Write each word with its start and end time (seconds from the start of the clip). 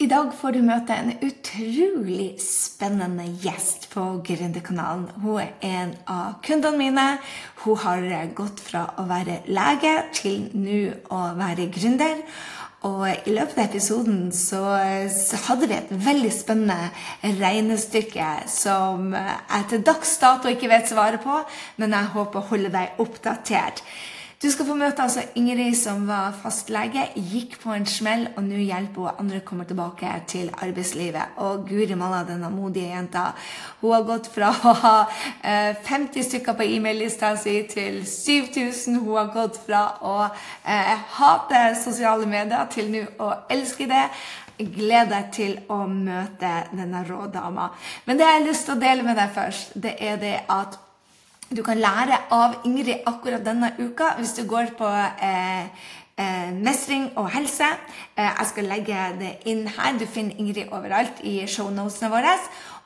I 0.00 0.06
dag 0.08 0.30
får 0.32 0.54
du 0.56 0.62
møte 0.64 0.94
en 0.96 1.10
utrolig 1.20 2.30
spennende 2.40 3.26
gjest 3.42 3.82
på 3.92 4.00
Gründerkanalen. 4.24 5.02
Hun 5.20 5.42
er 5.42 5.50
en 5.68 5.90
av 6.08 6.38
kundene 6.46 6.80
mine. 6.80 7.02
Hun 7.60 7.76
har 7.82 8.06
gått 8.32 8.62
fra 8.64 8.86
å 8.96 9.04
være 9.10 9.42
lege 9.52 9.92
til 10.16 10.46
nå 10.56 10.78
å 11.12 11.18
være 11.36 11.66
gründer. 11.74 12.22
Og 12.88 13.04
i 13.12 13.34
løpet 13.34 13.58
av 13.58 13.66
episoden 13.66 14.30
så, 14.32 14.62
hadde 15.50 15.68
vi 15.68 15.76
et 15.76 15.92
veldig 16.06 16.30
spennende 16.32 17.36
regnestykke 17.42 18.30
som 18.48 19.12
jeg 19.12 19.68
til 19.68 19.84
dags 19.84 20.14
dato 20.22 20.48
ikke 20.48 20.72
vet 20.72 20.88
svaret 20.88 21.20
på, 21.20 21.42
men 21.76 21.92
jeg 21.92 22.14
håper 22.16 22.40
å 22.40 22.48
holde 22.54 22.72
deg 22.72 23.04
oppdatert. 23.04 23.84
Du 24.40 24.46
skal 24.48 24.64
få 24.64 24.72
møte 24.72 25.04
altså 25.04 25.20
Ingrid, 25.36 25.74
som 25.76 26.06
var 26.08 26.30
fastlege, 26.32 27.02
gikk 27.12 27.58
på 27.60 27.74
en 27.74 27.84
smell, 27.84 28.22
og 28.40 28.46
nå 28.46 28.62
hjelper 28.62 29.10
hun 29.10 29.20
andre 29.20 29.42
kommer 29.44 29.68
tilbake 29.68 30.14
til 30.32 30.48
arbeidslivet. 30.64 31.34
Og 31.44 31.66
guri 31.68 31.92
malla, 31.92 32.22
denne 32.24 32.48
modige 32.48 32.88
jenta. 32.88 33.26
Hun 33.82 33.92
har 33.92 34.08
gått 34.08 34.30
fra 34.32 34.48
å 34.48 34.74
ha 34.80 34.94
eh, 35.44 35.76
50 35.84 36.24
stykker 36.30 36.56
på 36.56 36.70
e-mail-lista 36.72 37.34
si 37.36 37.58
til 37.68 38.00
7000. 38.08 38.96
Hun 39.04 39.18
har 39.18 39.28
gått 39.36 39.60
fra 39.66 39.84
å 40.08 40.16
eh, 40.24 40.96
hate 41.20 41.64
sosiale 41.84 42.24
medier 42.24 42.64
til 42.72 42.88
nå 42.96 43.06
å 43.20 43.34
elske 43.52 43.92
det. 43.92 44.06
Gled 44.56 45.12
deg 45.12 45.32
til 45.36 45.58
å 45.68 45.82
møte 45.84 46.62
denne 46.72 47.04
rå 47.04 47.26
dama. 47.28 47.74
Men 48.08 48.16
det 48.16 48.24
jeg 48.24 48.40
har 48.40 48.48
lyst 48.48 48.70
til 48.70 48.80
å 48.80 48.84
dele 48.88 49.04
med 49.04 49.20
deg 49.20 49.36
først, 49.36 49.76
det 49.76 49.98
er 50.00 50.16
det 50.24 50.38
at 50.48 50.86
du 51.50 51.62
kan 51.66 51.80
lære 51.82 52.18
av 52.30 52.60
Ingrid 52.68 53.02
akkurat 53.10 53.42
denne 53.42 53.72
uka 53.80 54.14
hvis 54.20 54.36
du 54.36 54.44
går 54.46 54.70
på 54.78 54.86
eh, 54.86 55.64
eh, 56.14 56.52
mestring 56.54 57.08
og 57.18 57.30
helse. 57.34 57.66
Eh, 58.14 58.28
jeg 58.28 58.46
skal 58.52 58.68
legge 58.70 59.06
det 59.18 59.32
inn 59.50 59.64
her. 59.66 59.98
Du 59.98 60.06
finner 60.06 60.38
Ingrid 60.38 60.70
overalt 60.70 61.22
i 61.26 61.40
shownotene 61.50 62.12
våre. 62.12 62.36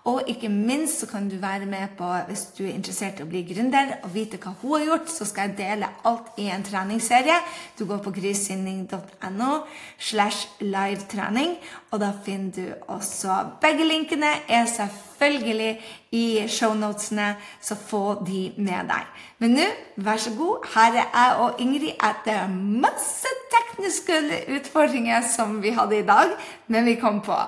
Og 0.04 0.26
ikke 0.28 0.50
minst 0.52 1.00
så 1.00 1.06
kan 1.08 1.28
du 1.30 1.36
være 1.40 1.64
med 1.66 1.94
på, 1.96 2.04
hvis 2.26 2.42
du 2.58 2.64
er 2.66 2.74
interessert 2.74 3.20
i 3.20 3.24
å 3.24 3.28
bli 3.28 3.40
gründer 3.48 3.94
og 4.04 4.10
vite 4.12 4.36
hva 4.36 4.50
hun 4.60 4.74
har 4.76 4.84
gjort, 4.84 5.08
så 5.08 5.24
skal 5.24 5.48
jeg 5.48 5.56
dele 5.62 5.88
alt 6.04 6.36
i 6.36 6.50
en 6.52 6.66
treningsserie. 6.66 7.38
Du 7.78 7.86
går 7.88 8.02
på 8.04 8.12
grisinning.no 8.12 9.48
slash 9.96 10.60
livetrening, 10.60 11.56
og 11.90 12.04
da 12.04 12.12
finner 12.26 12.52
du 12.52 12.92
også 12.92 13.38
Begge 13.64 13.88
linkene 13.88 14.34
er 14.44 14.68
selvfølgelig 14.68 15.72
i 16.12 16.26
shownotene, 16.52 17.32
så 17.64 17.74
få 17.74 18.04
de 18.26 18.44
med 18.60 18.92
deg. 18.92 19.08
Men 19.40 19.56
nå, 19.56 19.72
vær 20.04 20.20
så 20.20 20.36
god, 20.36 20.68
her 20.76 21.00
er 21.00 21.02
jeg 21.08 21.34
og 21.40 21.64
Ingrid 21.64 21.96
etter 21.96 22.46
masse 22.52 23.36
tekniske 23.56 24.20
utfordringer 24.60 25.24
som 25.32 25.62
vi 25.64 25.72
hadde 25.72 26.02
i 26.02 26.08
dag, 26.12 26.36
men 26.68 26.92
vi 26.92 27.00
kom 27.00 27.24
på. 27.24 27.40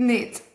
Nyt! 0.00 0.47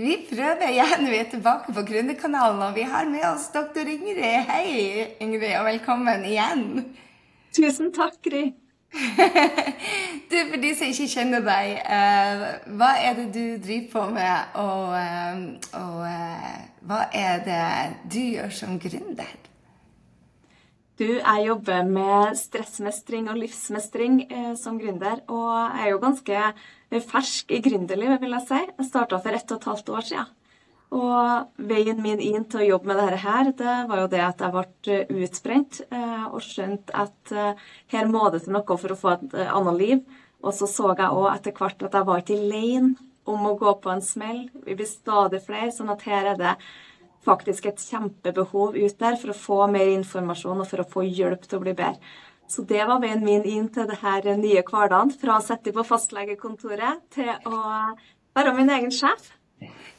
Vi 0.00 0.16
prøver 0.30 0.70
igjen. 0.70 1.10
Vi 1.10 1.16
er 1.18 1.26
tilbake 1.28 1.72
på 1.76 1.82
Gründerkanalen, 1.84 2.62
og 2.62 2.74
vi 2.74 2.86
har 2.88 3.04
med 3.04 3.24
oss 3.28 3.50
doktor 3.52 3.88
Ingrid. 3.88 4.46
Hei, 4.48 5.04
Ingrid, 5.20 5.52
og 5.58 5.66
velkommen 5.66 6.24
igjen. 6.24 6.62
Tusen 7.52 7.90
takk, 7.92 8.16
Gry. 8.24 8.46
du, 10.30 10.36
for 10.38 10.56
de 10.62 10.70
som 10.78 10.88
ikke 10.88 11.08
kjenner 11.12 11.44
deg, 11.44 11.74
uh, 11.84 12.46
hva 12.80 12.90
er 13.02 13.18
det 13.18 13.26
du 13.34 13.44
driver 13.66 13.92
på 13.92 14.06
med, 14.14 14.56
og, 14.62 14.96
uh, 14.96 15.44
og 15.82 16.00
uh, 16.08 16.56
hva 16.88 17.04
er 17.12 17.44
det 17.44 17.62
du 18.08 18.20
gjør 18.38 18.56
som 18.62 18.80
gründer? 18.80 19.49
Du, 21.00 21.06
jeg 21.08 21.44
jobber 21.46 21.86
med 21.88 22.34
stressmestring 22.36 23.30
og 23.32 23.38
livsmestring 23.40 24.18
eh, 24.26 24.50
som 24.60 24.76
gründer. 24.76 25.22
Og 25.32 25.46
jeg 25.48 25.86
er 25.86 25.94
jo 25.94 26.02
ganske 26.02 26.42
fersk 27.08 27.54
i 27.56 27.62
gründerlivet, 27.64 28.20
vil 28.20 28.36
jeg 28.36 28.44
si. 28.50 28.58
Jeg 28.68 28.88
starta 28.90 29.20
for 29.24 29.38
ett 29.38 29.54
og 29.54 29.62
et 29.62 29.68
halvt 29.70 29.92
år 29.96 30.06
siden. 30.10 30.34
Og 30.90 31.64
veien 31.70 32.02
min 32.02 32.20
inn 32.20 32.44
til 32.50 32.64
å 32.64 32.68
jobbe 32.72 32.90
med 32.90 32.98
dette 32.98 33.22
her, 33.22 33.48
det 33.56 33.76
var 33.88 34.02
jo 34.02 34.10
det 34.10 34.20
at 34.26 34.44
jeg 34.44 34.54
ble 34.56 34.98
utbrent 35.22 35.80
eh, 35.86 36.24
og 36.26 36.42
skjønte 36.44 36.96
at 37.06 37.32
eh, 37.32 37.64
her 37.94 38.10
må 38.10 38.26
det 38.34 38.42
til 38.44 38.58
noe 38.58 38.78
for 38.82 38.92
å 38.92 38.98
få 38.98 39.14
et 39.14 39.36
eh, 39.38 39.52
annet 39.54 39.78
liv. 39.80 40.04
Og 40.44 40.52
så 40.56 40.68
så 40.68 40.90
jeg 40.90 41.14
òg 41.14 41.30
etter 41.30 41.56
hvert 41.56 41.86
at 41.86 41.96
jeg 41.96 42.08
var 42.10 42.20
ikke 42.20 42.36
alene 42.42 43.08
om 43.30 43.48
å 43.48 43.56
gå 43.56 43.72
på 43.80 43.94
en 43.94 44.04
smell. 44.04 44.48
Vi 44.66 44.76
blir 44.76 44.90
stadig 44.90 45.40
flere, 45.46 45.70
sånn 45.72 45.94
at 45.94 46.04
her 46.10 46.34
er 46.34 46.40
det 46.40 46.56
faktisk 47.26 47.68
et 47.68 47.82
kjempebehov 47.82 48.76
ut 48.78 48.98
der 49.00 49.18
for 49.20 49.32
å 49.32 49.36
få 49.36 49.60
mer 49.72 49.92
informasjon 49.92 50.62
og 50.62 50.68
for 50.70 50.82
å 50.82 50.88
få 50.88 51.04
hjelp 51.06 51.44
til 51.46 51.60
å 51.60 51.64
bli 51.64 51.76
bedre. 51.76 52.00
Så 52.50 52.64
det 52.66 52.82
var 52.82 52.98
veien 53.02 53.22
min 53.22 53.44
inn 53.46 53.68
til 53.70 53.86
det 53.86 54.00
her 54.00 54.24
nye 54.40 54.64
hverdagen. 54.66 55.12
Fra 55.20 55.36
å 55.38 55.44
sitte 55.44 55.70
på 55.74 55.84
fastlegekontoret 55.86 57.04
til 57.14 57.30
å 57.46 57.60
være 58.34 58.56
min 58.56 58.72
egen 58.74 58.90
sjef. 58.94 59.30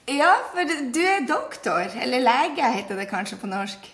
Ja, 0.09 0.33
for 0.51 0.67
du 0.67 1.01
er 1.05 1.23
doktor, 1.29 1.93
eller 2.01 2.25
lege 2.25 2.71
heter 2.73 2.99
det 2.99 3.07
kanskje 3.07 3.38
på 3.39 3.47
norsk? 3.47 3.85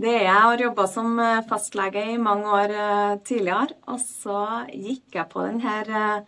Det 0.00 0.12
er 0.12 0.22
jeg. 0.28 0.36
Har 0.36 0.62
jobba 0.62 0.86
som 0.88 1.18
eh, 1.20 1.42
fastlege 1.48 2.04
i 2.12 2.20
mange 2.20 2.52
år 2.56 2.72
uh, 2.72 3.18
tidligere. 3.26 3.74
Og 3.90 3.98
så 4.00 4.38
gikk 4.70 5.18
jeg 5.18 5.28
på 5.32 5.42
den 5.44 5.60
her 5.64 5.90
uh, 5.90 6.22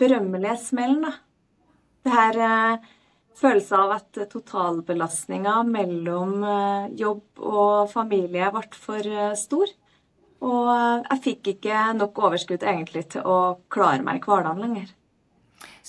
berømmelige 0.00 0.56
smellen, 0.64 1.04
da. 1.06 1.12
Det 2.02 2.16
her 2.16 2.40
følelse 3.38 3.78
av 3.78 3.94
at 3.96 4.22
totalbelastninga 4.32 5.58
mellom 5.68 6.34
eh, 6.44 6.88
jobb 7.00 7.42
og 7.42 7.90
familie 7.92 8.50
ble 8.54 8.64
for 8.76 9.06
eh, 9.06 9.36
stor. 9.38 9.72
Og 10.42 10.70
jeg 10.74 11.22
fikk 11.22 11.52
ikke 11.54 11.84
nok 11.94 12.18
overskudd 12.18 12.64
egentlig 12.66 13.04
til 13.14 13.26
å 13.28 13.38
klare 13.70 14.02
meg 14.02 14.18
i 14.18 14.24
hverdagen 14.26 14.64
lenger. 14.64 14.88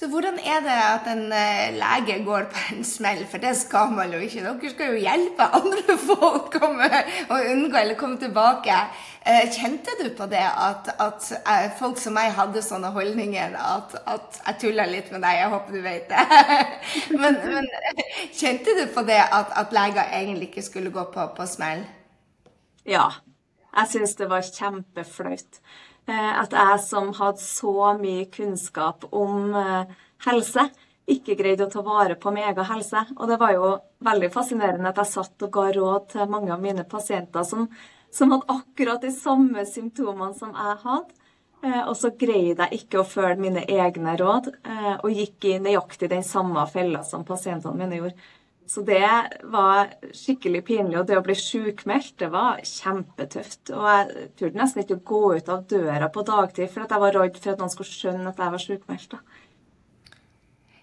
Så 0.04 0.10
hvordan 0.12 0.36
er 0.36 0.60
det 0.60 0.74
at 0.76 1.06
en 1.08 1.22
uh, 1.32 1.76
lege 1.78 2.18
går 2.26 2.50
på 2.52 2.62
en 2.74 2.82
smell, 2.84 3.22
for 3.32 3.40
det 3.40 3.54
skal 3.56 3.94
man 3.96 4.12
jo 4.12 4.18
ikke. 4.20 4.42
Dere 4.44 4.72
skal 4.74 4.90
jo 4.92 5.00
hjelpe 5.00 5.46
andre 5.56 5.96
folk 6.10 6.58
å 6.60 7.38
unngå 7.38 7.78
eller 7.80 7.96
komme 7.96 8.20
tilbake. 8.20 8.82
Uh, 9.24 9.46
kjente 9.56 9.96
du 10.02 10.10
på 10.18 10.28
det 10.28 10.42
at, 10.44 10.90
at 11.00 11.30
folk 11.80 12.02
som 12.04 12.18
meg 12.20 12.34
hadde 12.36 12.66
sånne 12.66 12.92
holdninger 12.92 13.56
at, 13.56 13.96
at 14.04 14.42
jeg 14.42 14.60
tulla 14.66 14.90
litt 14.92 15.08
med 15.16 15.24
deg? 15.24 15.40
Jeg 15.40 15.54
håper 15.56 15.78
du 15.78 15.82
vet 15.88 16.12
det. 16.12 16.28
men, 17.24 17.40
men, 17.56 17.72
kjente 18.42 18.76
du 18.76 18.84
på 18.92 19.06
det 19.08 19.22
at, 19.24 19.56
at 19.56 19.72
leger 19.72 20.18
egentlig 20.20 20.52
ikke 20.52 20.68
skulle 20.68 20.92
gå 20.92 21.08
på, 21.16 21.30
på 21.40 21.48
smell? 21.48 21.88
Ja. 22.84 23.08
Jeg 23.72 23.96
syns 23.96 24.20
det 24.20 24.28
var 24.36 24.44
kjempeflaut. 24.52 25.64
Eh, 26.04 26.32
at 26.40 26.52
jeg 26.52 26.80
som 26.84 27.14
hadde 27.16 27.40
så 27.40 27.94
mye 27.96 28.26
kunnskap 28.32 29.06
om 29.16 29.54
eh, 29.56 29.94
helse, 30.26 30.68
ikke 31.08 31.38
greide 31.40 31.68
å 31.68 31.72
ta 31.72 31.84
vare 31.84 32.18
på 32.20 32.32
min 32.36 32.44
egen 32.50 32.68
helse. 32.68 33.06
Og 33.16 33.32
det 33.32 33.40
var 33.40 33.54
jo 33.56 33.70
veldig 34.04 34.30
fascinerende 34.34 34.92
at 34.92 35.00
jeg 35.00 35.14
satt 35.14 35.48
og 35.48 35.54
ga 35.56 35.70
råd 35.76 36.10
til 36.12 36.32
mange 36.32 36.52
av 36.56 36.64
mine 36.64 36.84
pasienter 36.88 37.48
som, 37.48 37.70
som 38.12 38.36
hadde 38.36 38.52
akkurat 38.52 39.04
de 39.04 39.14
samme 39.16 39.64
symptomene 39.68 40.36
som 40.36 40.52
jeg 40.52 40.78
hadde. 40.84 41.20
Eh, 41.64 41.82
og 41.88 41.96
så 41.96 42.12
greide 42.20 42.68
jeg 42.68 42.84
ikke 42.84 43.00
å 43.00 43.08
følge 43.08 43.40
mine 43.40 43.64
egne 43.72 44.18
råd, 44.20 44.52
og 45.00 45.12
gikk 45.16 45.48
i 45.48 45.60
nøyaktig 45.64 46.12
den 46.12 46.26
samme 46.28 46.66
fella 46.68 47.06
som 47.08 47.24
pasientene 47.28 47.80
mine 47.80 48.02
gjorde. 48.02 48.32
Så 48.74 48.82
det 48.82 49.06
var 49.54 49.92
skikkelig 50.18 50.64
pinlig. 50.66 50.98
Og 50.98 51.06
det 51.06 51.20
å 51.20 51.26
bli 51.26 51.36
sjukmeldt, 51.38 52.16
det 52.24 52.32
var 52.34 52.62
kjempetøft. 52.66 53.70
Og 53.76 53.86
jeg 53.86 54.28
turte 54.40 54.58
nesten 54.58 54.82
ikke 54.82 54.98
å 54.98 55.06
gå 55.12 55.24
ut 55.38 55.52
av 55.54 55.68
døra 55.70 56.10
på 56.10 56.24
dagtid, 56.26 56.72
for 56.74 56.86
at 56.86 56.96
jeg 56.96 57.04
var 57.04 57.18
redd 57.20 57.38
for 57.38 57.54
at 57.54 57.62
noen 57.62 57.74
skulle 57.74 57.92
skjønne 57.92 58.32
at 58.32 58.42
jeg 58.42 58.56
var 58.56 58.64
sjukmeldt. 58.64 59.18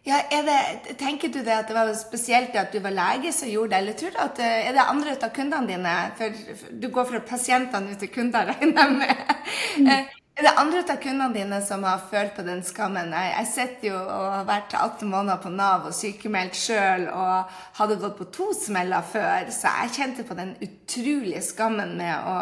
Ja, 0.06 0.20
det, 0.30 0.94
tenker 1.02 1.28
du 1.28 1.42
det 1.44 1.52
at 1.52 1.68
det 1.68 1.76
var 1.76 1.90
spesielt 1.98 2.54
at 2.56 2.70
du 2.72 2.78
var 2.80 2.94
lege 2.94 3.34
som 3.36 3.50
gjorde 3.50 3.74
det, 3.74 3.80
eller 3.82 3.98
tror 3.98 4.14
du 4.14 4.22
at 4.22 4.38
eh, 4.40 4.68
er 4.70 4.78
det 4.78 4.86
andre 4.86 5.16
av 5.18 5.34
kundene 5.34 5.68
dine? 5.68 5.96
For 6.16 6.70
du 6.70 6.88
går 6.94 7.10
fra 7.10 7.20
pasientene 7.26 7.92
ut 7.92 8.00
til 8.00 8.14
kunder, 8.14 8.54
regner 8.54 8.86
jeg 8.86 8.96
med. 9.02 9.36
Mm. 9.80 10.19
Er 10.38 10.46
det 10.46 10.52
andre 10.56 10.80
av 10.86 11.00
kundene 11.02 11.34
dine 11.34 11.58
som 11.66 11.82
har 11.84 12.04
følt 12.10 12.36
på 12.36 12.44
den 12.46 12.62
skammen? 12.64 13.10
Jeg, 13.12 13.32
jeg 13.34 13.48
sitter 13.50 13.88
jo 13.90 13.96
og 13.98 14.28
har 14.34 14.46
vært 14.48 14.76
18 14.78 15.10
måneder 15.10 15.40
på 15.42 15.50
Nav 15.52 15.88
og 15.90 15.96
sykemeldt 15.96 16.56
sjøl 16.56 17.08
og 17.10 17.58
hadde 17.80 17.98
gått 18.00 18.16
på 18.20 18.28
to 18.32 18.46
smeller 18.56 19.04
før, 19.04 19.50
så 19.52 19.74
jeg 19.82 19.96
kjente 19.98 20.24
på 20.28 20.38
den 20.38 20.54
utrolige 20.64 21.42
skammen 21.44 21.96
med 21.98 22.30
å 22.30 22.38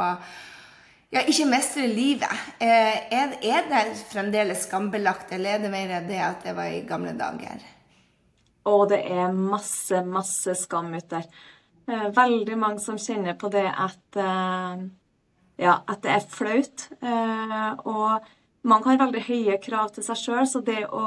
ja, 1.09 1.23
ikke 1.25 1.49
mestre 1.49 1.87
livet. 1.89 2.45
Eh, 2.61 3.09
er, 3.17 3.35
er, 3.41 3.67
det 3.71 3.83
fremdeles 4.11 4.67
skambelagt, 4.69 5.33
eller 5.33 5.57
er 5.57 5.65
det 5.65 5.73
mer 5.73 5.95
det 6.05 6.21
at 6.21 6.45
det 6.45 6.53
var 6.59 6.69
i 6.69 6.85
gamle 6.87 7.15
dager? 7.17 7.65
Og 8.69 8.91
det 8.93 9.01
er 9.09 9.33
masse, 9.33 10.03
masse 10.05 10.53
skam 10.61 10.93
ute 10.93 11.17
der. 11.17 11.29
Eh, 11.89 12.09
veldig 12.13 12.59
mange 12.61 12.85
som 12.85 13.01
kjenner 13.01 13.39
på 13.41 13.49
det 13.53 13.65
at 13.73 14.21
eh, 14.21 14.85
ja, 15.59 15.81
at 15.87 16.03
det 16.05 16.15
er 16.15 16.27
flaut. 16.31 16.89
Eh, 17.03 17.71
og 17.85 18.29
man 18.69 18.85
har 18.87 19.01
veldig 19.01 19.25
høye 19.27 19.59
krav 19.63 19.93
til 19.95 20.07
seg 20.07 20.21
sjøl, 20.21 20.47
så 20.47 20.63
det 20.65 20.85
å 20.95 21.05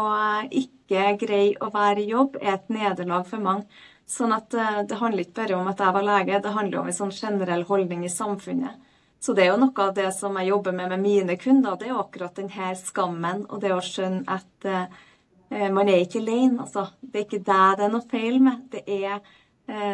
ikke 0.48 1.16
greie 1.22 1.58
å 1.62 1.72
være 1.74 2.04
i 2.04 2.12
jobb 2.12 2.38
er 2.42 2.58
et 2.58 2.72
nederlag 2.74 3.28
for 3.30 3.44
mange. 3.44 3.68
Sånn 4.12 4.34
at 4.36 4.54
eh, 4.54 4.82
det 4.88 5.00
handler 5.00 5.24
ikke 5.24 5.40
bare 5.44 5.60
om 5.60 5.70
at 5.72 5.84
jeg 5.84 5.96
var 5.96 6.08
lege, 6.08 6.42
det 6.44 6.56
handler 6.56 6.82
om 6.82 6.90
en 6.92 6.98
sånn 6.98 7.14
generell 7.16 7.64
holdning 7.70 8.04
i 8.06 8.12
samfunnet. 8.12 8.90
Så 9.22 9.36
det 9.38 9.46
er 9.46 9.52
jo 9.52 9.62
noe 9.62 9.84
av 9.86 9.94
det 9.96 10.10
som 10.18 10.36
jeg 10.40 10.50
jobber 10.50 10.74
med 10.74 10.90
med 10.90 11.04
mine 11.04 11.38
kunder, 11.38 11.78
det 11.78 11.88
er 11.88 11.94
jo 11.94 12.02
akkurat 12.02 12.36
denne 12.36 12.74
skammen 12.80 13.46
og 13.50 13.62
det 13.62 13.72
å 13.76 13.84
skjønne 13.86 14.26
at 14.26 14.68
eh, 14.68 15.70
man 15.72 15.92
er 15.92 16.02
ikke 16.04 16.20
alene. 16.24 16.66
Altså. 16.66 16.88
Det 17.00 17.20
er 17.20 17.28
ikke 17.28 17.46
deg 17.46 17.78
det 17.78 17.86
er 17.86 17.94
noe 17.94 18.10
feil 18.12 18.40
med. 18.44 18.66
Det 18.72 18.84
er 18.88 19.20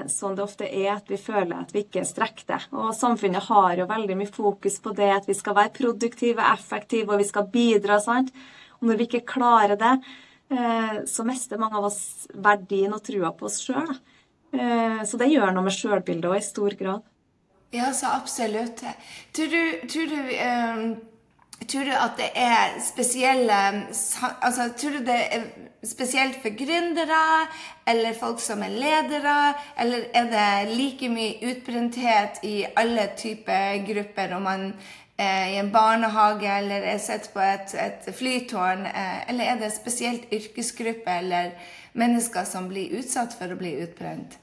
sånn 0.09 0.35
det 0.37 0.43
ofte 0.43 0.67
er 0.67 0.93
at 0.95 1.09
vi 1.11 1.19
føler 1.21 1.53
at 1.59 1.73
vi 1.75 1.83
ikke 1.85 2.05
strekker 2.07 2.47
det. 2.49 2.59
Og 2.73 2.93
samfunnet 2.97 3.45
har 3.49 3.77
jo 3.77 3.89
veldig 3.89 4.15
mye 4.17 4.31
fokus 4.31 4.79
på 4.83 4.93
det 4.97 5.09
at 5.13 5.27
vi 5.29 5.35
skal 5.37 5.57
være 5.57 5.75
produktive, 5.75 6.45
effektive, 6.53 7.11
og 7.11 7.21
vi 7.21 7.27
skal 7.29 7.49
bidra. 7.53 7.99
sant? 8.01 8.31
Og 8.79 8.89
når 8.89 8.99
vi 8.99 9.07
ikke 9.09 9.25
klarer 9.33 9.77
det, 9.79 9.93
eh, 10.51 11.03
så 11.05 11.25
mister 11.27 11.61
mange 11.61 11.77
av 11.77 11.89
oss 11.89 12.27
verdien 12.33 12.93
og 12.93 13.03
trua 13.03 13.33
på 13.33 13.45
oss 13.49 13.59
sjøl. 13.65 13.93
Eh, 14.53 15.03
så 15.03 15.19
det 15.19 15.31
gjør 15.31 15.53
noe 15.53 15.65
med 15.65 15.75
sjølbildet 15.75 16.29
òg, 16.31 16.37
i 16.37 16.45
stor 16.45 16.77
grad. 16.79 17.05
Ja, 17.75 17.91
så 17.93 18.13
absolutt. 18.15 18.83
Tror 19.35 19.51
du, 19.51 19.87
tror 19.91 20.07
du, 20.07 20.19
um, 20.39 20.83
tror 21.65 21.83
du 21.83 21.93
at 21.93 22.19
det 22.19 22.29
er 22.35 22.77
spesielle 22.85 23.55
altså, 24.41 24.69
Tror 24.77 24.97
du 24.97 25.05
det 25.07 25.17
er 25.31 25.47
spesielt 25.83 26.37
for 26.41 26.53
gründere 26.57 27.47
eller 27.87 28.13
folk 28.19 28.39
som 28.41 28.61
er 28.63 28.73
ledere, 28.73 29.53
eller 29.79 30.07
er 30.13 30.29
det 30.31 30.77
like 30.77 31.09
mye 31.09 31.37
utbrenthet 31.51 32.41
i 32.43 32.65
alle 32.75 33.09
typer 33.17 33.85
grupper, 33.87 34.35
om 34.35 34.41
man 34.41 34.73
er 35.17 35.45
i 35.53 35.59
en 35.61 35.71
barnehage 35.71 36.57
eller 36.59 36.83
er 36.91 36.97
sett 37.01 37.29
på 37.33 37.39
et, 37.39 37.73
et 37.73 38.09
flytårn, 38.15 38.85
eh, 38.85 39.29
eller 39.29 39.53
er 39.53 39.61
det 39.61 39.71
spesielt 39.73 40.27
yrkesgrupper 40.33 41.21
eller 41.21 41.55
mennesker 41.93 42.43
som 42.43 42.67
blir 42.69 42.99
utsatt 42.99 43.33
for 43.37 43.53
å 43.53 43.57
bli 43.59 43.77
utbrent? 43.81 44.37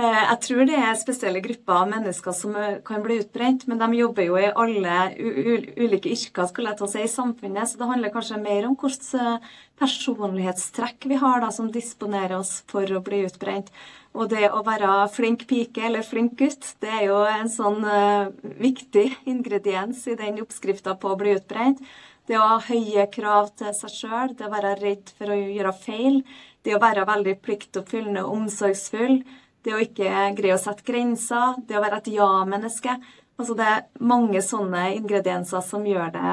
Eh, 0.00 0.20
jeg 0.30 0.38
tror 0.46 0.68
det 0.68 0.76
er 0.80 0.96
spesielle 0.96 1.40
grupper 1.44 1.76
av 1.76 1.88
mennesker 1.90 2.32
som 2.36 2.54
eh, 2.56 2.78
kan 2.86 3.02
bli 3.04 3.18
utbrent, 3.20 3.66
men 3.68 3.80
de 3.80 3.98
jobber 3.98 4.24
jo 4.24 4.38
i 4.38 4.46
alle 4.48 4.94
ulike 5.18 6.12
yrker 6.14 6.46
skulle 6.48 6.70
jeg 6.70 6.78
ta 6.78 6.86
si, 6.88 7.02
i 7.04 7.10
samfunnet, 7.10 7.68
så 7.68 7.80
det 7.80 7.88
handler 7.90 8.12
kanskje 8.14 8.38
mer 8.40 8.68
om 8.68 8.76
hvilke 8.80 9.20
eh, 9.20 9.50
personlighetstrekk 9.80 11.08
vi 11.10 11.18
har 11.20 11.42
da, 11.44 11.50
som 11.52 11.68
disponerer 11.74 12.38
oss 12.38 12.60
for 12.70 12.88
å 12.96 13.02
bli 13.04 13.24
utbrent. 13.26 13.68
Og 14.16 14.30
det 14.32 14.48
å 14.48 14.62
være 14.66 14.94
flink 15.12 15.44
pike 15.50 15.84
eller 15.90 16.06
flink 16.06 16.38
gutt, 16.40 16.72
det 16.80 16.94
er 16.96 17.04
jo 17.10 17.18
en 17.30 17.50
sånn 17.52 17.84
uh, 17.86 18.32
viktig 18.58 19.04
ingrediens 19.30 20.00
i 20.10 20.16
den 20.18 20.40
oppskrifta 20.42 20.96
på 20.98 21.12
å 21.12 21.18
bli 21.20 21.36
utbrent. 21.36 21.78
Det 22.26 22.34
å 22.40 22.48
ha 22.56 22.58
høye 22.66 23.06
krav 23.14 23.52
til 23.60 23.70
seg 23.78 23.94
sjøl, 23.94 24.34
det 24.34 24.48
å 24.48 24.52
være 24.52 24.74
redd 24.80 25.14
for 25.14 25.30
å 25.30 25.38
gjøre 25.38 25.76
feil, 25.78 26.18
det 26.66 26.74
å 26.74 26.82
være 26.82 27.06
veldig 27.06 27.36
pliktoppfyllende 27.46 28.26
og 28.26 28.40
omsorgsfull 28.40 29.22
det 29.64 29.74
å 29.74 29.80
ikke 29.82 30.30
greie 30.38 30.56
å 30.56 30.60
sette 30.60 30.86
grenser, 30.86 31.58
det 31.66 31.76
å 31.78 31.82
være 31.84 32.00
et 32.00 32.12
ja-menneske. 32.14 32.96
Altså 33.40 33.56
det 33.56 33.66
er 33.66 33.84
mange 34.04 34.42
sånne 34.44 34.90
ingredienser 34.98 35.64
som 35.64 35.86
gjør 35.88 36.12
det 36.16 36.32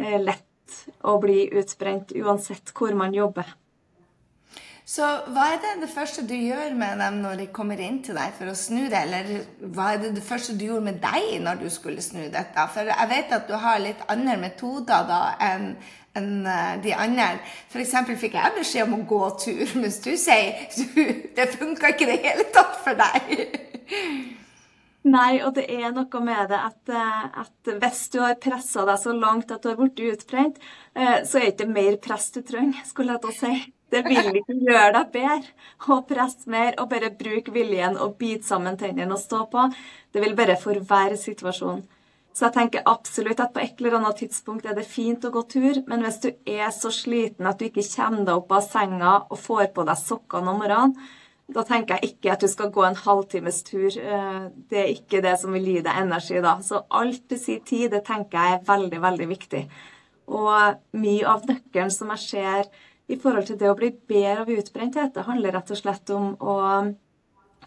eh, 0.00 0.18
lett 0.20 0.44
å 1.04 1.16
bli 1.20 1.46
utbrent 1.60 2.12
uansett 2.16 2.72
hvor 2.76 2.96
man 2.96 3.16
jobber. 3.16 3.48
Så 4.88 5.04
hva 5.34 5.50
er 5.52 5.58
det 5.60 5.74
det 5.82 5.90
første 5.92 6.22
du 6.24 6.32
gjør 6.32 6.72
med 6.78 6.96
dem 7.02 7.18
når 7.20 7.42
de 7.42 7.46
kommer 7.52 7.80
inn 7.84 7.98
til 8.04 8.16
deg 8.16 8.32
for 8.38 8.48
å 8.48 8.56
snu 8.56 8.86
det? 8.88 9.02
Eller 9.02 9.26
hva 9.60 9.90
er 9.92 10.00
det 10.00 10.14
det 10.16 10.24
første 10.24 10.56
du 10.56 10.64
gjorde 10.64 10.86
med 10.86 11.02
deg 11.02 11.34
når 11.44 11.60
du 11.60 11.66
skulle 11.72 12.00
snu 12.00 12.22
dette? 12.32 12.64
For 12.72 12.88
jeg 12.88 13.10
vet 13.10 13.34
at 13.36 13.44
du 13.50 13.52
har 13.60 13.82
litt 13.84 14.00
andre 14.08 14.38
metoder 14.40 15.04
da 15.10 15.22
enn 15.50 15.74
enn 16.16 16.48
eh, 16.48 16.72
de 16.82 16.94
andre. 16.96 17.28
F.eks. 17.68 17.94
fikk 18.18 18.34
jeg 18.38 18.56
beskjed 18.56 18.88
om 18.88 18.96
å 18.96 19.04
gå 19.12 19.20
tur, 19.44 19.62
mens 19.82 20.00
du 20.02 20.12
sier 20.18 20.66
du, 20.74 21.04
det 21.36 21.50
funka 21.54 21.92
ikke 21.92 22.08
i 22.08 22.10
det 22.14 22.18
hele 22.24 22.48
tatt 22.56 22.80
for 22.82 22.98
deg. 22.98 23.32
Nei, 25.12 25.38
og 25.46 25.54
det 25.56 25.68
er 25.70 25.92
noe 25.94 26.20
med 26.24 26.50
det 26.50 26.58
at, 26.58 26.80
eh, 26.90 27.40
at 27.44 27.74
hvis 27.84 28.06
du 28.12 28.22
har 28.24 28.40
pressa 28.42 28.88
deg 28.88 29.00
så 29.04 29.14
langt 29.16 29.52
at 29.54 29.62
du 29.62 29.70
har 29.70 29.78
blitt 29.78 30.00
utbrent, 30.10 30.58
eh, 30.96 31.20
så 31.28 31.40
er 31.40 31.50
det 31.50 31.58
ikke 31.58 31.72
mer 31.76 32.00
press 32.08 32.32
du 32.34 32.40
trenger, 32.40 32.82
skulle 32.88 33.14
jeg 33.14 33.24
til 33.24 33.36
å 33.36 33.38
si. 33.38 33.58
Det 33.88 34.02
vil 34.04 34.34
ikke 34.36 34.56
gjøre 34.68 34.90
deg 34.98 35.12
bedre 35.14 35.94
å 35.94 36.02
presse 36.08 36.50
mer 36.52 36.74
og 36.76 36.90
bare 36.90 37.08
bruke 37.16 37.52
viljen 37.54 37.96
og 37.96 38.18
bite 38.20 38.44
sammen 38.44 38.76
tennene 38.80 39.14
og 39.16 39.22
stå 39.22 39.46
på. 39.52 39.68
Det 40.12 40.20
vil 40.24 40.36
bare 40.36 40.58
forverre 40.60 41.16
situasjonen. 41.16 41.86
Så 42.36 42.46
jeg 42.46 42.54
tenker 42.54 42.84
absolutt 42.86 43.40
at 43.42 43.50
på 43.54 43.62
et 43.64 43.80
eller 43.80 43.96
annet 43.98 44.20
tidspunkt 44.20 44.66
er 44.68 44.76
det 44.76 44.84
fint 44.86 45.24
å 45.26 45.32
gå 45.34 45.40
tur, 45.50 45.80
men 45.90 46.04
hvis 46.04 46.20
du 46.22 46.28
er 46.46 46.68
så 46.70 46.92
sliten 46.94 47.48
at 47.50 47.58
du 47.58 47.64
ikke 47.66 47.82
kommer 47.96 48.28
deg 48.28 48.36
opp 48.36 48.52
av 48.54 48.62
senga 48.62 49.14
og 49.24 49.40
får 49.42 49.72
på 49.74 49.86
deg 49.88 49.98
sokkene 49.98 50.52
om 50.52 50.60
morgenen, 50.62 50.94
da 51.48 51.64
tenker 51.64 51.96
jeg 51.96 52.12
ikke 52.12 52.34
at 52.34 52.44
du 52.44 52.48
skal 52.52 52.70
gå 52.70 52.84
en 52.84 52.98
halvtimes 53.00 53.62
tur. 53.66 53.88
Eh, 53.88 54.40
det 54.70 54.80
er 54.82 54.90
ikke 54.92 55.22
det 55.24 55.34
som 55.40 55.54
vil 55.56 55.70
gi 55.72 55.78
deg 55.82 56.02
energi 56.04 56.42
da. 56.44 56.58
Så 56.62 56.82
alt 57.00 57.24
du 57.30 57.38
sier 57.40 57.64
tid, 57.64 57.88
det 57.94 58.04
tenker 58.06 58.36
jeg 58.36 58.58
er 58.58 58.66
veldig, 58.68 59.00
veldig 59.02 59.28
viktig. 59.32 59.62
Og 60.28 61.00
mye 61.00 61.32
av 61.32 61.48
nøkkelen 61.48 61.90
som 61.94 62.12
jeg 62.14 62.24
ser 62.26 62.68
i 63.08 63.16
forhold 63.16 63.48
til 63.48 63.58
det 63.60 63.70
å 63.70 63.76
bli 63.76 63.90
bedre 64.10 64.44
av 64.44 64.50
utbrenthet, 64.52 65.14
det 65.14 65.26
handler 65.28 65.56
rett 65.56 65.70
og 65.72 65.80
slett 65.80 66.10
om 66.12 66.34
å 66.40 66.56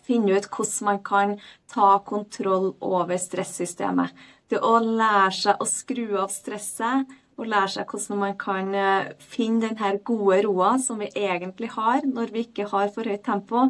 finne 0.06 0.38
ut 0.38 0.48
hvordan 0.50 0.88
man 0.88 1.02
kan 1.06 1.34
ta 1.72 1.96
kontroll 2.06 2.72
over 2.80 3.18
stressystemet. 3.22 4.14
Det 4.50 4.62
å 4.62 4.78
lære 4.84 5.32
seg 5.36 5.62
å 5.62 5.68
skru 5.70 6.06
av 6.22 6.32
stresset 6.34 7.10
og 7.40 7.48
lære 7.50 7.72
seg 7.76 7.94
hvordan 7.94 8.22
man 8.22 8.36
kan 8.40 8.74
eh, 8.76 9.14
finne 9.18 9.72
den 9.78 10.02
gode 10.06 10.42
roa 10.46 10.76
som 10.82 11.00
vi 11.02 11.10
egentlig 11.16 11.72
har 11.78 12.06
når 12.06 12.36
vi 12.36 12.46
ikke 12.46 12.68
har 12.74 12.92
for 12.94 13.08
høyt 13.08 13.24
tempo, 13.26 13.70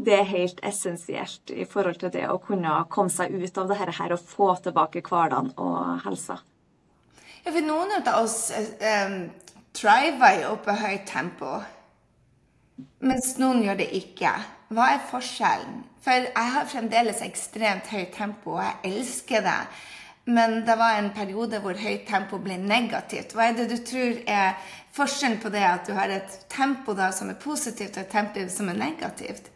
det 0.00 0.14
er 0.16 0.28
helt 0.30 0.60
essensielt 0.64 1.50
i 1.52 1.66
forhold 1.68 2.00
til 2.00 2.12
det 2.14 2.26
å 2.30 2.38
kunne 2.40 2.72
komme 2.92 3.12
seg 3.12 3.34
ut 3.34 3.58
av 3.60 3.68
det 3.68 3.80
her 3.80 4.14
og 4.14 4.22
få 4.32 4.54
tilbake 4.64 5.02
hverdagen 5.04 5.52
og 5.60 6.04
helsa. 6.06 6.38
Ja, 7.44 7.52
for 7.52 7.64
noen 7.64 7.92
av 7.98 8.08
oss 8.20 8.50
um, 8.52 9.22
driver 9.76 10.40
jo 10.42 10.56
på 10.64 10.74
høyt 10.80 11.06
tempo, 11.08 11.60
mens 13.04 13.36
noen 13.40 13.62
gjør 13.64 13.78
det 13.80 13.90
ikke. 13.96 14.32
Hva 14.70 14.90
er 14.94 15.06
forskjellen? 15.10 15.80
For 16.00 16.26
jeg 16.30 16.52
har 16.54 16.68
fremdeles 16.70 17.22
ekstremt 17.24 17.90
høyt 17.92 18.14
tempo, 18.16 18.56
og 18.56 18.62
jeg 18.64 18.92
elsker 18.92 19.44
det. 19.44 19.58
Men 20.30 20.60
det 20.64 20.76
var 20.78 20.96
en 20.96 21.10
periode 21.16 21.58
hvor 21.64 21.76
høyt 21.80 22.06
tempo 22.08 22.38
ble 22.40 22.56
negativt. 22.60 23.34
Hva 23.34 23.48
er 23.48 23.56
det 23.58 23.70
du 23.72 23.78
tror 23.84 24.20
er 24.30 24.54
forskjellen 24.96 25.40
på 25.42 25.52
det 25.52 25.64
at 25.66 25.88
du 25.88 25.94
har 25.96 26.12
et 26.12 26.36
tempo 26.52 26.94
da 26.96 27.10
som 27.16 27.32
er 27.32 27.40
positivt, 27.40 27.96
og 27.96 28.04
et 28.04 28.14
tempo 28.14 28.44
som 28.52 28.70
er 28.70 28.78
negativt? 28.78 29.50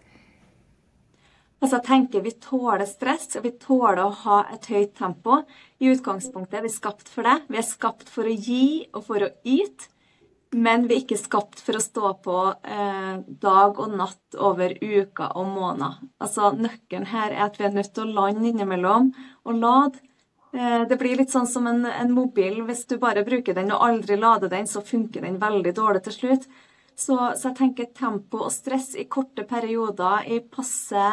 Altså, 1.62 1.78
jeg 1.78 1.86
tenker 1.86 2.20
Vi 2.20 2.34
tåler 2.44 2.84
stress, 2.84 3.30
og 3.38 3.46
vi 3.46 3.54
tåler 3.60 4.02
å 4.04 4.12
ha 4.24 4.42
et 4.52 4.66
høyt 4.68 4.96
tempo. 4.98 5.42
I 5.80 5.94
utgangspunktet 5.94 6.58
er 6.58 6.66
vi 6.66 6.72
skapt 6.72 7.08
for 7.08 7.24
det. 7.24 7.38
Vi 7.48 7.60
er 7.60 7.64
skapt 7.64 8.10
for 8.12 8.28
å 8.28 8.34
gi 8.34 8.84
og 8.92 9.06
for 9.06 9.24
å 9.24 9.32
yte. 9.48 9.93
Men 10.54 10.84
vi 10.86 10.94
er 10.94 11.02
ikke 11.02 11.18
skapt 11.18 11.58
for 11.64 11.74
å 11.74 11.82
stå 11.82 12.10
på 12.22 12.38
eh, 12.62 13.14
dag 13.42 13.78
og 13.82 13.94
natt 13.98 14.36
over 14.38 14.76
uker 14.78 15.32
og 15.34 15.48
måneder. 15.50 15.96
Altså, 16.22 16.52
Nøkkelen 16.54 17.08
her 17.10 17.34
er 17.34 17.48
at 17.48 17.58
vi 17.58 17.66
er 17.66 17.74
nødt 17.74 17.90
til 17.96 18.04
å 18.04 18.18
lande 18.20 18.52
innimellom 18.52 19.10
og 19.42 19.58
lade. 19.58 20.02
Eh, 20.54 20.84
det 20.86 20.98
blir 21.00 21.18
litt 21.18 21.34
sånn 21.34 21.48
som 21.50 21.66
en, 21.66 21.82
en, 21.90 22.12
mobil. 22.14 22.60
Hvis 22.68 22.84
du 22.86 23.00
bare 23.02 23.26
bruker 23.26 23.56
den 23.56 23.74
og 23.74 23.82
aldri 23.82 24.18
lader 24.20 24.52
den, 24.52 24.70
så 24.70 24.84
funker 24.84 25.26
den 25.26 25.40
veldig 25.42 25.74
dårlig 25.74 26.04
til 26.06 26.18
slutt. 26.20 26.46
Så, 26.94 27.16
så 27.34 27.48
jeg 27.48 27.58
tenker 27.58 27.90
tempo 27.90 28.44
og 28.46 28.54
stress 28.54 28.92
i 28.94 29.08
korte 29.10 29.42
perioder 29.50 30.28
i 30.30 30.38
passe 30.38 31.08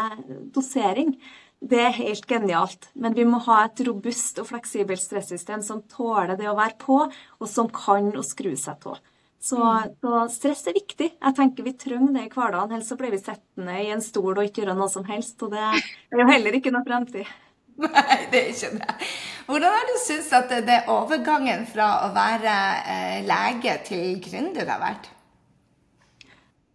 dosering, 0.54 1.16
det 1.62 1.80
er 1.82 1.98
helt 1.98 2.28
genialt. 2.30 2.92
Men 2.94 3.18
vi 3.18 3.26
må 3.26 3.42
ha 3.48 3.64
et 3.66 3.82
robust 3.88 4.38
og 4.42 4.52
fleksibelt 4.52 5.02
stressystem 5.02 5.66
som 5.66 5.82
tåler 5.90 6.38
det 6.38 6.50
å 6.50 6.58
være 6.58 6.78
på, 6.82 7.02
og 7.10 7.50
som 7.50 7.70
kan 7.74 8.14
å 8.14 8.26
skru 8.26 8.54
seg 8.54 8.86
av. 8.86 9.02
Så, 9.42 9.58
mm. 9.58 9.94
så, 10.02 10.18
stress 10.30 10.68
er 10.70 10.78
viktig. 10.78 11.08
Jeg 11.18 11.36
tenker 11.38 11.66
Vi 11.66 11.74
trenger 11.82 12.14
det 12.14 12.28
i 12.28 12.34
hverdagen, 12.34 12.76
ellers 12.76 12.90
så 12.92 12.98
blir 13.00 13.14
vi 13.14 13.22
sittende 13.22 13.78
i 13.82 13.90
en 13.94 14.04
stol 14.06 14.36
og 14.36 14.44
ikke 14.46 14.62
gjøre 14.62 14.78
noe 14.78 14.92
som 14.94 15.08
helst. 15.10 15.40
Og 15.42 15.56
det 15.56 15.64
er 15.64 16.22
jo 16.22 16.28
heller 16.30 16.58
ikke 16.58 16.74
noe 16.74 16.86
fremtid. 16.86 17.30
Nei, 17.82 18.20
det 18.30 18.44
er 18.44 18.52
ikke 18.52 18.70
det. 18.78 19.10
Hvordan 19.48 19.74
har 19.74 19.88
du 19.90 19.96
syntes 20.04 20.30
at 20.38 20.54
det 20.68 20.78
overgangen 20.94 21.66
fra 21.70 21.90
å 22.06 22.12
være 22.14 22.56
eh, 22.94 23.18
lege 23.26 23.76
til 23.88 24.22
gründer 24.22 24.70
har 24.70 24.84
vært? 24.84 25.10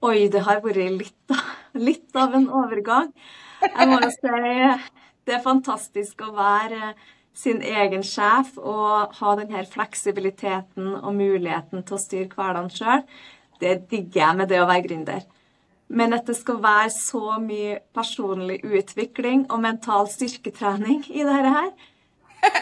Oi, 0.07 0.27
det 0.33 0.43
har 0.45 0.61
vært 0.65 0.83
litt, 0.99 1.37
litt 1.79 2.19
av 2.19 2.35
en 2.37 2.51
overgang. 2.51 3.13
Jeg 3.63 3.89
må 3.89 4.03
jo 4.03 4.11
si 4.13 4.33
det 5.27 5.35
er 5.35 5.43
fantastisk 5.43 6.21
å 6.23 6.35
være 6.37 6.93
sin 7.37 7.61
egen 7.61 8.05
sjef 8.07 8.55
og 8.57 9.17
ha 9.19 9.33
denne 9.39 9.65
fleksibiliteten 9.69 10.95
og 10.97 11.11
muligheten 11.17 11.85
til 11.85 11.97
å 11.99 12.01
styre 12.01 12.31
hverdagen 12.33 12.71
sjøl. 12.73 13.03
Det 13.61 13.75
digger 13.91 14.23
jeg 14.23 14.39
med 14.39 14.53
det 14.53 14.63
å 14.63 14.69
være 14.69 14.87
gründer. 14.89 15.27
Men 15.89 16.17
at 16.17 16.27
det 16.27 16.35
skal 16.39 16.59
være 16.63 16.91
så 16.91 17.37
mye 17.43 17.77
personlig 17.95 18.59
utvikling 18.65 19.45
og 19.53 19.61
mental 19.63 20.09
styrketrening 20.11 21.05
i 21.13 21.23
dette 21.23 21.53
her, 21.59 21.71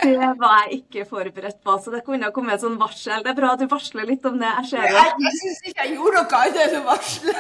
det 0.03 0.29
var 0.41 0.65
jeg 0.65 0.83
ikke 0.83 1.05
forberedt 1.09 1.61
på. 1.65 1.77
Så 1.83 1.93
det 1.93 2.05
kunne 2.07 2.29
ha 2.29 2.35
kommet 2.35 2.59
et 2.59 2.65
sånn 2.65 2.79
varsel. 2.81 3.23
Det 3.25 3.33
er 3.33 3.39
bra 3.39 3.55
at 3.55 3.63
du 3.63 3.67
varsler 3.71 4.07
litt 4.09 4.25
om 4.29 4.39
det. 4.41 4.51
Jeg 4.61 4.71
ser 4.71 4.87
det. 4.87 4.93
Jeg, 4.97 5.15
jeg 5.27 5.41
syns 5.41 5.63
ikke 5.71 5.87
jeg 5.87 5.97
gjorde 5.99 6.23
noe 6.23 6.41
annet 6.41 6.61
enn 6.65 6.77
å 6.79 6.85
varsle. 6.89 7.35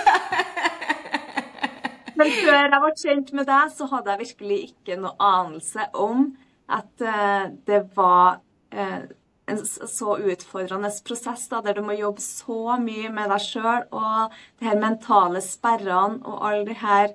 Men 2.14 2.30
før 2.30 2.58
jeg 2.60 2.80
ble 2.84 2.90
kjent 3.00 3.32
med 3.34 3.48
deg, 3.50 3.70
så 3.74 3.88
hadde 3.90 4.12
jeg 4.12 4.22
virkelig 4.24 4.58
ikke 4.68 4.98
noe 5.02 5.14
anelse 5.18 5.88
om 5.98 6.28
at 6.68 7.04
uh, 7.04 7.50
det 7.66 7.82
var 7.96 8.40
uh, 8.74 9.02
en 9.46 9.60
så 9.66 10.16
utfordrende 10.16 10.90
prosess 11.04 11.48
da, 11.50 11.60
der 11.64 11.76
du 11.76 11.82
må 11.84 11.96
jobbe 11.98 12.22
så 12.24 12.78
mye 12.80 13.10
med 13.12 13.28
deg 13.32 13.44
sjøl 13.44 13.84
og 13.92 14.32
de 14.60 14.70
her 14.70 14.80
mentale 14.80 15.42
sperrene 15.44 16.22
og 16.24 16.40
alle 16.48 16.64
de 16.70 16.78
her 16.80 17.12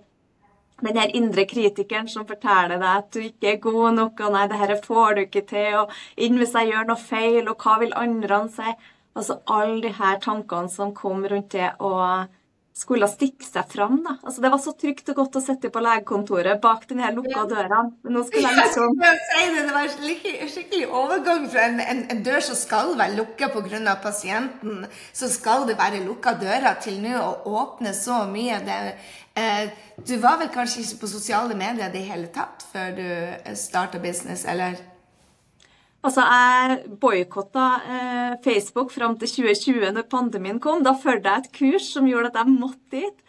den 0.80 0.96
her 0.96 1.12
indre 1.16 1.44
kritikeren 1.50 2.08
som 2.08 2.28
forteller 2.28 2.80
deg 2.80 3.02
at 3.02 3.10
du 3.12 3.20
ikke 3.24 3.54
er 3.54 3.64
god 3.64 3.98
nok, 3.98 4.22
og 4.24 4.32
nei, 4.36 4.46
det 4.48 4.60
her 4.62 4.76
får 4.86 5.16
du 5.16 5.22
ikke 5.26 5.46
til, 5.50 5.82
og 5.82 5.92
inn 6.16 6.40
hvis 6.40 6.56
jeg 6.56 6.72
gjør 6.72 6.88
noe 6.88 7.02
feil, 7.02 7.50
og 7.52 7.66
hva 7.66 7.74
vil 7.82 7.96
andre 8.00 8.42
si? 8.54 8.76
Altså 9.18 9.40
alle 9.52 9.82
de 9.84 9.92
her 9.98 10.20
tankene 10.24 10.72
som 10.72 10.94
kom 10.96 11.26
rundt 11.28 11.52
det 11.52 11.74
og 11.84 12.30
skulle 12.80 13.08
stikke 13.12 13.46
seg 13.46 13.68
fram. 13.74 14.00
da. 14.06 14.16
Altså, 14.24 14.42
Det 14.42 14.52
var 14.54 14.62
så 14.64 14.74
trygt 14.80 15.12
og 15.12 15.20
godt 15.22 15.38
å 15.40 15.44
sitte 15.44 15.72
på 15.74 15.84
legekontoret 15.84 16.62
bak 16.64 16.88
den 16.90 17.02
her 17.04 17.14
lukka 17.16 17.46
døra. 17.50 17.82
Men 18.04 18.16
nå 18.16 18.24
skulle 18.28 18.48
jeg 18.48 18.60
liksom 18.62 18.96
det, 19.00 19.14
det 19.68 19.74
var 19.76 19.90
skikkelig, 19.94 20.50
skikkelig 20.54 20.90
overgang 21.02 21.48
fra 21.52 21.66
en, 21.68 21.80
en, 21.84 22.04
en, 22.14 22.22
dør 22.24 22.44
som 22.50 22.60
skal 22.60 22.94
være 23.00 23.18
lukka 23.20 23.52
pga. 23.54 23.96
pasienten, 24.04 24.86
så 25.14 25.30
skal 25.30 25.68
det 25.68 25.78
være 25.78 26.04
lukka 26.06 26.34
døra 26.40 26.76
til 26.82 27.02
nå 27.04 27.16
å 27.20 27.60
åpne 27.64 27.94
så 27.94 28.24
mye. 28.32 28.62
Det, 28.66 28.78
eh, 29.36 29.70
du 30.08 30.16
var 30.18 30.40
vel 30.40 30.52
kanskje 30.54 30.86
ikke 30.86 31.02
på 31.04 31.14
sosiale 31.16 31.56
medier 31.56 31.90
i 31.90 31.94
det 31.94 32.06
hele 32.08 32.32
tatt 32.34 32.64
før 32.72 32.96
du 32.96 33.56
starta 33.56 34.00
business, 34.00 34.46
eller? 34.46 34.80
Altså, 36.00 36.24
Jeg 36.24 36.80
boikotta 37.02 37.66
eh, 37.84 38.36
Facebook 38.44 38.92
fram 38.92 39.18
til 39.20 39.28
2020, 39.28 39.92
når 39.98 40.08
pandemien 40.12 40.60
kom. 40.64 40.84
Da 40.84 40.94
fulgte 40.96 41.34
jeg 41.34 41.44
et 41.44 41.52
kurs 41.58 41.90
som 41.92 42.08
gjorde 42.08 42.32
at 42.32 42.40
jeg 42.40 42.56
måtte 42.56 42.94
dit. 42.94 43.26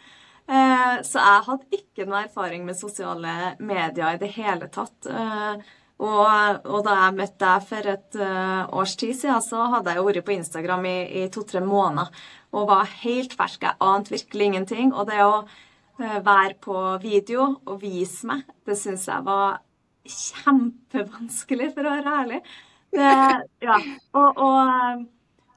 Eh, 0.47 0.95
så 1.07 1.19
jeg 1.19 1.45
hadde 1.49 1.77
ikke 1.81 2.07
noe 2.07 2.23
erfaring 2.25 2.63
med 2.67 2.79
sosiale 2.79 3.53
medier 3.59 4.15
i 4.15 4.21
det 4.21 4.31
hele 4.37 4.71
tatt. 4.71 4.95
Eh, 5.07 5.69
og, 6.01 6.63
og, 6.65 6.79
da 6.85 6.95
jeg 6.97 7.17
møtte 7.19 7.43
deg 7.43 7.65
for 7.69 7.89
et 7.91 8.15
uh, 8.17 8.63
års 8.73 8.95
tid 8.97 9.13
siden, 9.13 9.43
så 9.45 9.67
hadde 9.69 9.93
jeg 9.93 10.05
vært 10.07 10.25
på 10.25 10.33
Instagram 10.33 10.87
i, 10.89 10.95
i 11.21 11.25
to-tre 11.29 11.61
måneder 11.61 12.09
og 12.57 12.71
var 12.71 12.89
helt 13.03 13.35
fersk. 13.37 13.67
Jeg 13.67 13.77
ante 13.85 14.15
virkelig 14.15 14.47
ingenting. 14.47 14.95
Og 14.97 15.05
det 15.11 15.19
å 15.21 15.43
uh, 15.43 16.17
være 16.25 16.55
på 16.63 16.79
video 17.03 17.51
og 17.67 17.83
vise 17.83 18.25
meg, 18.31 18.41
det 18.65 18.79
syns 18.81 19.05
jeg 19.11 19.27
var 19.27 19.61
kjempevanskelig, 20.07 21.71
for 21.75 21.87
å 21.87 21.95
være 21.97 22.19
ærlig. 22.23 22.43
Det, 22.91 23.07
ja. 23.63 23.79
Og, 24.19 24.37
og, 24.37 25.03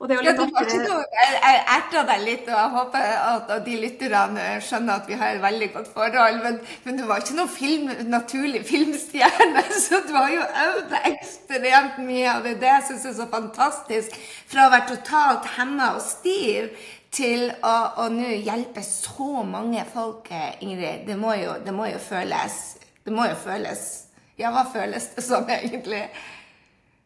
jo 0.05 0.21
litt 0.23 0.39
artig 0.39 0.77
Jeg 0.85 1.61
erta 1.75 2.03
deg 2.07 2.23
litt, 2.23 2.49
og 2.51 2.55
jeg 2.55 2.73
håper 2.75 3.07
at, 3.19 3.53
de 3.65 3.77
lytterne 3.81 4.45
skjønner 4.63 5.01
at 5.01 5.09
vi 5.09 5.19
har 5.19 5.35
et 5.35 5.43
veldig 5.43 5.71
godt 5.75 5.89
forhold. 5.95 6.41
Men, 6.45 6.59
men 6.85 6.99
du 7.01 7.07
var 7.09 7.25
ikke 7.25 7.39
noen 7.39 7.51
film, 7.51 7.91
naturlig 8.13 8.63
filmstjerne, 8.69 9.65
så 9.87 10.03
du 10.07 10.13
har 10.15 10.31
jo 10.35 10.45
øvd 10.67 10.95
ekstremt 11.01 11.99
mye. 12.05 12.37
Og 12.37 12.47
det 12.47 12.55
er 12.55 12.61
det 12.63 12.73
jeg 12.75 12.87
syns 12.91 13.09
er 13.11 13.17
så 13.19 13.29
fantastisk. 13.33 14.21
Fra 14.53 14.69
å 14.69 14.75
være 14.75 14.91
totalt 14.93 15.51
hemma 15.57 15.95
og 15.97 16.05
stiv 16.05 16.71
til 17.15 17.49
å 17.63 18.09
nå 18.11 18.31
hjelpe 18.43 18.83
så 18.87 19.45
mange 19.47 19.85
folk, 19.91 20.31
Ingrid. 20.61 21.07
Det 21.09 21.19
må 21.19 21.35
jo, 21.39 21.59
det 21.65 21.75
må 21.75 21.87
jo 21.91 22.01
føles 22.03 22.63
Det 23.05 23.13
må 23.13 23.27
jo 23.29 23.37
føles 23.37 24.04
ja, 24.41 24.51
hva 24.55 24.65
føles 24.67 25.11
det 25.15 25.23
som 25.25 25.49
egentlig? 25.51 26.07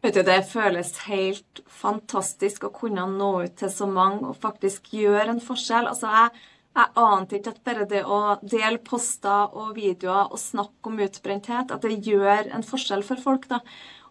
Vet 0.03 0.15
du, 0.15 0.23
Det 0.23 0.43
føles 0.47 0.93
helt 1.09 1.61
fantastisk 1.67 2.69
å 2.69 2.75
kunne 2.75 3.07
nå 3.11 3.33
ut 3.49 3.57
til 3.59 3.73
så 3.73 3.89
mange 3.91 4.31
og 4.31 4.39
faktisk 4.39 4.93
gjøre 4.95 5.35
en 5.35 5.43
forskjell. 5.43 5.91
Altså, 5.91 6.07
jeg, 6.07 6.45
jeg 6.79 6.93
ante 7.03 7.39
ikke 7.39 7.55
at 7.57 7.65
bare 7.67 7.89
det 7.91 8.05
å 8.07 8.21
dele 8.45 8.79
poster 8.87 9.57
og 9.59 9.75
videoer 9.77 10.31
og 10.31 10.39
snakke 10.39 10.93
om 10.93 11.03
utbrenthet, 11.03 11.75
at 11.75 11.83
det 11.83 11.99
gjør 12.07 12.53
en 12.55 12.67
forskjell 12.67 13.03
for 13.09 13.19
folk. 13.25 13.49
da. 13.51 13.59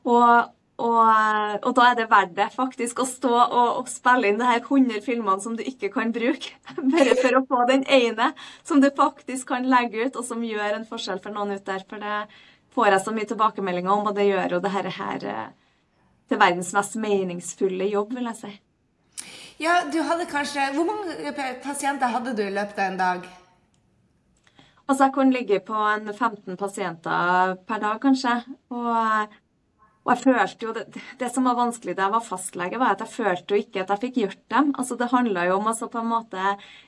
Og, 0.03 0.51
og, 0.83 0.99
og, 1.63 1.71
da 1.79 1.87
er 1.87 1.95
det 2.01 2.09
verdt 2.11 2.35
det 2.35 2.49
faktisk 2.53 2.99
å 2.99 3.07
stå 3.07 3.31
og, 3.31 3.79
og 3.79 3.89
spille 3.89 4.27
inn 4.27 4.43
det 4.43 4.51
her 4.51 4.59
100 4.59 5.01
filmene 5.07 5.41
som 5.41 5.55
du 5.55 5.63
ikke 5.63 5.89
kan 5.95 6.11
bruke, 6.11 6.51
bare 6.97 7.15
for 7.21 7.39
å 7.39 7.45
få 7.47 7.63
den 7.71 7.87
ene 7.87 8.33
som 8.67 8.83
du 8.83 8.91
faktisk 8.91 9.55
kan 9.55 9.71
legge 9.71 10.03
ut, 10.03 10.19
og 10.19 10.27
som 10.27 10.43
gjør 10.43 10.81
en 10.81 10.87
forskjell 10.91 11.23
for 11.23 11.31
noen 11.31 11.55
ut 11.55 11.65
der. 11.71 11.87
For 11.87 12.03
det, 12.03 12.27
får 12.77 12.93
jeg 12.93 13.03
så 13.05 13.15
mye 13.15 13.29
tilbakemeldinger 13.31 13.93
om, 13.93 14.05
og 14.11 14.15
det 14.17 14.29
gjør 14.29 14.57
jo 14.57 14.61
det 14.61 14.71
her, 14.75 14.89
her 14.99 15.27
eh, 15.31 15.49
til 16.29 16.41
verdens 16.41 16.71
mest 16.77 16.97
meningsfulle 17.01 17.89
jobb, 17.89 18.13
vil 18.17 18.29
jeg 18.29 18.39
si. 18.43 18.53
Ja, 19.57 19.79
du 19.89 19.97
hadde 20.05 20.27
kanskje 20.29 20.67
Hvor 20.75 20.85
mange 20.85 21.31
pasienter 21.63 22.11
hadde 22.13 22.35
du 22.37 22.43
i 22.45 22.53
løpet 22.53 22.77
av 22.77 22.91
en 22.91 22.99
dag? 22.99 23.23
Altså, 24.87 25.03
Jeg 25.07 25.13
kunne 25.15 25.33
ligge 25.33 25.59
på 25.59 25.73
en 25.73 26.13
15 26.13 26.57
pasienter 26.57 27.55
per 27.67 27.81
dag, 27.81 27.97
kanskje. 27.99 28.35
Og 28.69 29.33
og 30.07 30.13
jeg 30.13 30.23
følte 30.23 30.67
jo, 30.69 30.73
det, 30.75 31.01
det, 31.19 31.27
som 31.35 31.47
var 31.49 31.57
vanskelig 31.57 31.97
da 31.97 32.05
jeg 32.05 32.13
var 32.13 32.23
fastlege, 32.23 32.79
var 32.79 32.93
at 32.93 33.01
jeg 33.03 33.11
følte 33.11 33.53
jo 33.53 33.59
ikke 33.59 33.81
at 33.83 33.89
jeg 33.91 34.03
fikk 34.05 34.19
gjort 34.21 34.45
dem. 34.53 34.69
Altså 34.79 34.95
Det 34.95 35.09
handla 35.11 35.43
jo 35.49 35.57
om 35.57 35.67
å 35.67 35.73
på 35.75 35.99
en 35.99 36.13
måte 36.13 36.45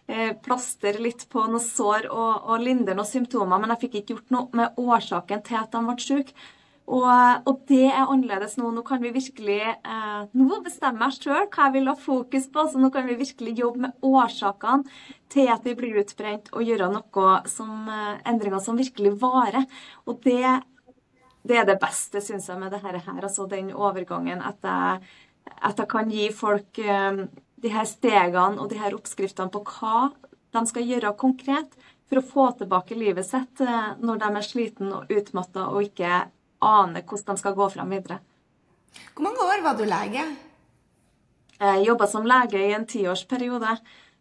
eh, 0.07 0.31
plastre 0.45 0.93
litt 1.03 1.25
på 1.31 1.43
noen 1.43 1.63
sår 1.63 2.07
og, 2.07 2.47
og 2.47 2.63
lindre 2.63 2.95
noen 2.95 3.09
symptomer, 3.09 3.59
men 3.59 3.75
jeg 3.75 3.83
fikk 3.83 3.99
ikke 3.99 4.15
gjort 4.15 4.33
noe 4.37 4.61
med 4.61 4.79
årsaken 4.79 5.43
til 5.49 5.59
at 5.59 5.75
de 5.75 5.83
ble 5.89 5.97
syke. 6.05 6.47
Og, 6.89 7.05
og, 7.45 7.59
det 7.69 7.85
er 7.91 8.07
annerledes 8.07 8.55
nå. 8.57 8.71
Nå 8.73 8.81
kan 8.87 9.03
vi 9.03 9.11
virkelig 9.13 9.59
eh, 9.61 10.21
Nå 10.33 10.61
bestemmer 10.65 11.11
jeg 11.11 11.19
sjøl 11.19 11.45
hva 11.45 11.67
jeg 11.67 11.75
vil 11.75 11.91
ha 11.91 11.93
fokus 11.99 12.47
på. 12.49 12.65
Så 12.65 12.81
nå 12.81 12.89
kan 12.95 13.05
vi 13.05 13.19
virkelig 13.19 13.59
jobbe 13.59 13.83
med 13.83 14.09
årsakene 14.09 14.87
til 15.29 15.51
at 15.53 15.67
vi 15.67 15.75
blir 15.77 15.99
utbrent, 16.01 16.49
og 16.55 16.65
gjøre 16.65 16.89
noe 16.95 17.35
som, 17.51 17.85
eh, 17.93 18.15
endringer 18.31 18.63
som 18.63 18.79
virkelig 18.79 19.13
varer. 19.21 19.67
Og 20.09 20.23
det 20.25 20.41
det 21.47 21.57
er 21.57 21.67
det 21.67 21.79
beste, 21.81 22.21
syns 22.21 22.49
jeg, 22.49 22.59
med 22.59 22.73
det 22.73 22.81
her. 22.83 22.99
Altså 23.07 23.47
den 23.49 23.71
overgangen. 23.73 24.41
At 24.41 24.63
jeg, 24.63 24.99
at 25.61 25.79
jeg 25.79 25.87
kan 25.89 26.11
gi 26.11 26.27
folk 26.35 26.81
um, 26.83 27.21
de 27.59 27.71
her 27.73 27.87
stegene 27.87 28.59
og 28.59 28.69
de 28.71 28.79
her 28.79 28.95
oppskriftene 28.95 29.51
på 29.53 29.63
hva 29.67 30.09
de 30.55 30.65
skal 30.67 30.87
gjøre 30.87 31.15
konkret 31.19 31.77
for 32.09 32.19
å 32.19 32.25
få 32.25 32.49
tilbake 32.59 32.97
livet 32.97 33.27
sitt 33.27 33.63
uh, 33.63 33.95
når 34.01 34.21
de 34.23 34.29
er 34.33 34.47
sliten 34.47 34.91
og 34.95 35.13
utmatta 35.13 35.69
og 35.71 35.87
ikke 35.87 36.25
aner 36.65 37.05
hvordan 37.07 37.37
de 37.37 37.43
skal 37.43 37.55
gå 37.55 37.69
fram 37.71 37.95
videre. 37.95 38.19
Hvor 39.13 39.23
mange 39.29 39.45
år 39.45 39.63
var 39.63 39.77
du 39.77 39.85
lege? 39.87 40.25
Jeg 41.59 41.83
jobba 41.85 42.07
som 42.07 42.27
lege 42.27 42.59
i 42.63 42.73
en 42.75 42.87
tiårsperiode. 42.87 43.73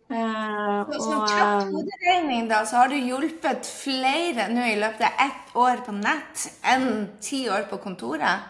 Uh, 0.08 0.88
så 0.88 1.18
og, 1.18 1.24
kjapt 1.28 1.72
hoderegning, 1.74 2.46
da, 2.48 2.62
så 2.64 2.78
har 2.80 2.88
du 2.88 2.96
hjulpet 2.96 3.66
flere 3.68 4.46
nå 4.48 4.64
i 4.70 4.78
løpet 4.80 5.04
av 5.04 5.20
ett 5.26 5.50
år 5.60 5.82
på 5.84 5.92
nett 5.98 6.46
enn 6.64 6.88
ti 7.20 7.42
år 7.52 7.66
på 7.68 7.76
kontoret? 7.82 8.46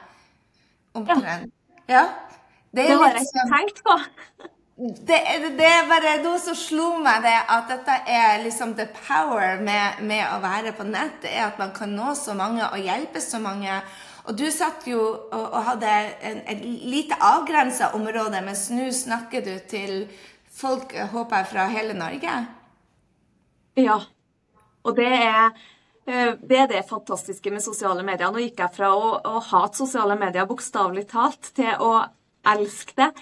Omtrent. 0.94 1.50
Ja. 1.88 1.96
ja. 1.96 2.04
Det, 2.70 2.84
det 2.84 2.94
har 2.94 3.16
jeg 3.16 3.26
ikke 3.26 3.42
sånn- 3.42 3.52
tenkt 3.56 3.82
på. 3.82 3.98
Det, 4.78 5.16
det, 5.58 5.66
er 5.66 5.88
bare 5.90 6.12
noe 6.22 6.38
som 6.38 6.54
slo 6.54 6.92
meg, 7.02 7.24
det 7.24 7.34
at 7.50 7.66
dette 7.66 7.96
er 8.06 8.44
liksom 8.44 8.76
the 8.78 8.86
power 8.94 9.58
med, 9.58 10.04
med 10.06 10.22
å 10.30 10.38
være 10.44 10.70
på 10.78 10.86
nett. 10.86 11.16
Det 11.24 11.32
er 11.32 11.48
at 11.48 11.58
man 11.58 11.72
kan 11.74 11.90
nå 11.90 12.12
så 12.14 12.36
mange 12.38 12.62
og 12.68 12.78
hjelpe 12.78 13.18
så 13.18 13.40
mange. 13.42 13.80
Og 14.30 14.38
du 14.38 14.46
satt 14.54 14.86
jo 14.86 15.00
og, 15.02 15.42
og 15.42 15.58
hadde 15.72 15.96
et 16.22 16.62
lite 16.62 17.18
avgrensa 17.18 17.90
område, 17.98 18.38
mens 18.46 18.68
nå 18.70 18.86
snakker 18.94 19.42
du 19.42 19.56
til 19.66 20.04
folk, 20.58 20.94
håper 21.12 21.42
jeg, 21.42 21.50
fra 21.52 21.66
hele 21.72 21.96
Norge? 21.98 22.36
Ja. 23.78 23.98
Og 24.86 24.96
det 24.96 25.08
er, 25.08 25.50
eh, 26.06 26.32
det 26.40 26.60
er 26.64 26.70
det 26.70 26.84
fantastiske 26.88 27.50
med 27.54 27.64
sosiale 27.64 28.04
medier. 28.06 28.30
Nå 28.32 28.42
gikk 28.42 28.62
jeg 28.64 28.76
fra 28.76 28.92
å, 28.94 29.18
å 29.22 29.42
hate 29.50 29.84
sosiale 29.84 30.18
medier 30.18 30.48
bokstavelig 30.48 31.08
talt 31.12 31.52
til 31.54 31.74
å 31.78 31.92
elske 32.48 32.96
det. 32.98 33.12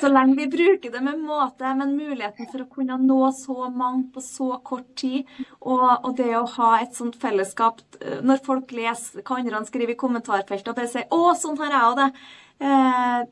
Så 0.00 0.08
lenge 0.10 0.36
vi 0.36 0.46
bruker 0.52 0.92
det 0.92 1.00
med 1.00 1.20
måte, 1.24 1.70
men 1.78 1.94
muligheten 1.96 2.48
for 2.50 2.64
å 2.64 2.68
kunne 2.68 2.98
nå 3.00 3.20
så 3.32 3.70
mange 3.72 4.10
på 4.12 4.20
så 4.24 4.50
kort 4.64 4.90
tid, 5.00 5.28
og, 5.60 5.86
og 6.04 6.12
det 6.18 6.28
å 6.36 6.44
ha 6.58 6.74
et 6.82 6.92
sånt 6.96 7.16
fellesskap 7.20 7.80
eh, 8.02 8.20
Når 8.20 8.42
folk 8.44 8.74
leser 8.76 9.24
hva 9.24 9.40
andre 9.40 9.64
skriver 9.68 9.94
i 9.94 10.00
kommentarfeltet 10.02 10.68
og 10.68 10.76
bare 10.76 10.92
sier 10.92 11.08
'Å, 11.08 11.32
sånn 11.40 11.58
har 11.62 11.72
jeg 11.72 11.88
òg 11.88 11.96
det', 12.02 12.10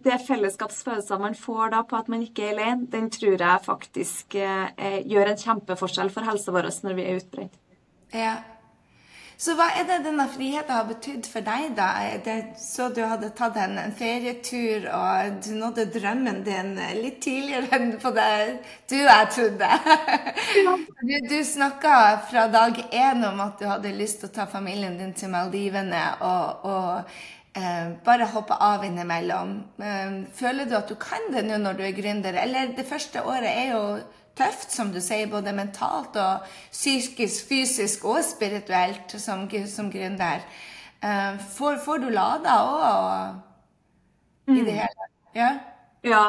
det 0.05 0.17
fellesskapsfølelsen 0.27 1.21
man 1.23 1.37
får 1.39 1.75
da 1.75 1.83
på 1.87 1.99
at 1.99 2.09
man 2.11 2.23
ikke 2.25 2.49
er 2.49 2.55
alene, 2.57 2.89
den 2.91 3.11
tror 3.15 3.37
jeg 3.39 3.67
faktisk 3.67 4.39
eh, 4.39 5.03
gjør 5.07 5.33
en 5.33 5.43
kjempeforskjell 5.45 6.11
for 6.15 6.27
helsa 6.27 6.55
vår 6.55 6.71
når 6.87 6.97
vi 6.99 7.05
er 7.07 7.21
utbrent. 7.21 7.61
Ja. 8.15 8.41
Så 9.41 9.55
hva 9.57 9.71
er 9.73 9.87
det 9.89 10.03
denne 10.05 10.27
friheten 10.29 10.75
har 10.77 10.85
betydd 10.85 11.25
for 11.31 11.41
deg, 11.41 11.71
da? 11.79 11.87
Det, 12.21 12.35
så 12.61 12.91
du 12.93 12.99
hadde 13.09 13.31
tatt 13.33 13.57
en, 13.57 13.79
en, 13.81 13.95
ferietur, 13.97 14.85
og 14.93 15.39
du 15.47 15.55
nådde 15.57 15.87
drømmen 15.95 16.43
din 16.45 16.75
litt 16.99 17.23
tidligere 17.25 17.79
enn 17.79 17.95
på 18.03 18.13
det 18.19 18.29
du 18.93 18.99
jeg 18.99 19.33
trodde. 19.37 19.73
Du, 21.01 21.15
du 21.25 21.39
snakka 21.47 21.93
fra 22.29 22.43
dag 22.53 22.77
én 22.93 23.25
om 23.25 23.39
at 23.41 23.57
du 23.57 23.65
hadde 23.65 23.95
lyst 23.97 24.21
til 24.21 24.29
å 24.29 24.35
ta 24.35 24.45
familien 24.51 24.99
din 24.99 25.15
til 25.17 25.33
Maldivene. 25.33 26.03
og, 26.21 26.67
og 26.69 27.15
Eh, 27.15 27.40
bare 28.05 28.29
hoppe 28.31 28.55
av 28.55 28.85
innimellom. 28.85 29.57
Eh, 29.83 30.13
føler 30.35 30.69
du 30.69 30.77
at 30.79 30.89
du 30.89 30.95
kan 31.01 31.31
det 31.35 31.43
nå 31.49 31.59
når 31.59 31.79
du 31.79 31.85
er 31.85 31.97
gründer? 31.97 32.37
Eller 32.39 32.75
det 32.77 32.87
første 32.87 33.23
året 33.27 33.51
er 33.51 33.73
jo 33.73 33.83
tøft, 34.39 34.71
som 34.71 34.93
du 34.95 35.01
sier, 35.03 35.27
både 35.31 35.53
mentalt 35.53 36.17
og 36.21 36.47
psykisk, 36.71 37.49
fysisk 37.51 38.05
og 38.09 38.23
spirituelt 38.25 39.17
som, 39.19 39.49
som 39.67 39.91
gründer. 39.93 40.47
Uh, 41.01 41.41
får, 41.57 41.81
får, 41.81 41.99
du 42.03 42.11
lada 42.13 42.57
òg 42.61 44.53
i 44.53 44.61
det 44.61 44.75
mm. 44.75 44.81
hele? 44.83 45.07
Ja. 45.35 45.51
ja. 46.05 46.25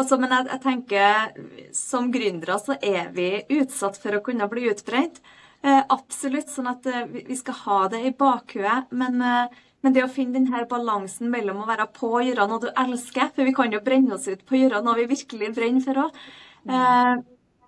Altså, 0.00 0.16
men 0.20 0.32
jeg, 0.32 0.46
jeg, 0.52 0.60
tenker 0.64 1.74
som 1.76 2.10
gründere 2.12 2.58
så 2.60 2.76
er 2.80 3.10
vi 3.16 3.30
utsatt 3.58 3.98
for 4.00 4.16
å 4.16 4.22
kunne 4.24 4.48
bli 4.52 4.68
utbrent. 4.70 5.20
Eh, 5.60 5.82
absolutt. 5.92 6.48
Sånn 6.48 6.70
at 6.70 6.86
eh, 6.88 7.04
vi 7.28 7.36
skal 7.36 7.58
ha 7.66 7.80
det 7.92 8.00
i 8.08 8.14
bakhuet. 8.16 8.92
Men, 8.96 9.20
eh, 9.20 9.58
men, 9.80 9.94
det 9.96 10.04
å 10.04 10.12
finne 10.12 10.38
denne 10.38 10.62
balansen 10.70 11.30
mellom 11.32 11.62
å 11.62 11.68
være 11.68 11.88
på 11.96 12.12
og 12.12 12.24
gjøre 12.26 12.46
noe 12.50 12.60
du 12.60 12.68
elsker 12.68 13.30
For 13.34 13.48
vi 13.48 13.54
kan 13.56 13.72
jo 13.72 13.80
brenne 13.84 14.12
oss 14.16 14.28
ut 14.28 14.42
på 14.44 14.56
å 14.56 14.62
gjøre 14.64 14.82
noe 14.84 14.98
vi 14.98 15.10
virkelig 15.14 15.52
brenner 15.56 15.84
for 15.84 16.06
òg. 16.06 16.24
Mm. 16.68 17.22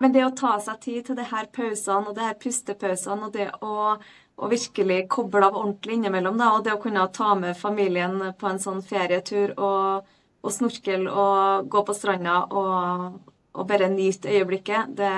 men 0.04 0.12
det 0.12 0.24
å 0.26 0.34
ta 0.36 0.58
seg 0.60 0.80
tid 0.82 1.06
til 1.06 1.16
det 1.16 1.30
her 1.30 1.46
pausene 1.48 2.10
og 2.10 2.16
det 2.18 2.26
her 2.26 2.34
pustepausene 2.36 3.24
og 3.24 3.32
det 3.32 3.46
å, 3.64 3.94
å 4.36 4.48
virkelig 4.50 5.06
koble 5.08 5.46
av 5.46 5.56
ordentlig 5.56 5.96
innimellom, 5.96 6.36
da, 6.36 6.50
og 6.52 6.66
det 6.66 6.74
å 6.74 6.80
kunne 6.82 7.06
ta 7.16 7.30
med 7.38 7.56
familien 7.56 8.18
på 8.36 8.50
en 8.50 8.60
sånn 8.60 8.82
ferietur 8.84 9.54
og 9.56 10.10
og 10.42 10.50
snorkel 10.50 11.06
og 11.08 11.70
gå 11.70 11.82
på 11.86 11.94
stranda 11.96 12.42
og, 12.50 13.18
og 13.54 13.68
bare 13.68 13.90
nyte 13.92 14.30
øyeblikket, 14.32 14.94
det 14.98 15.12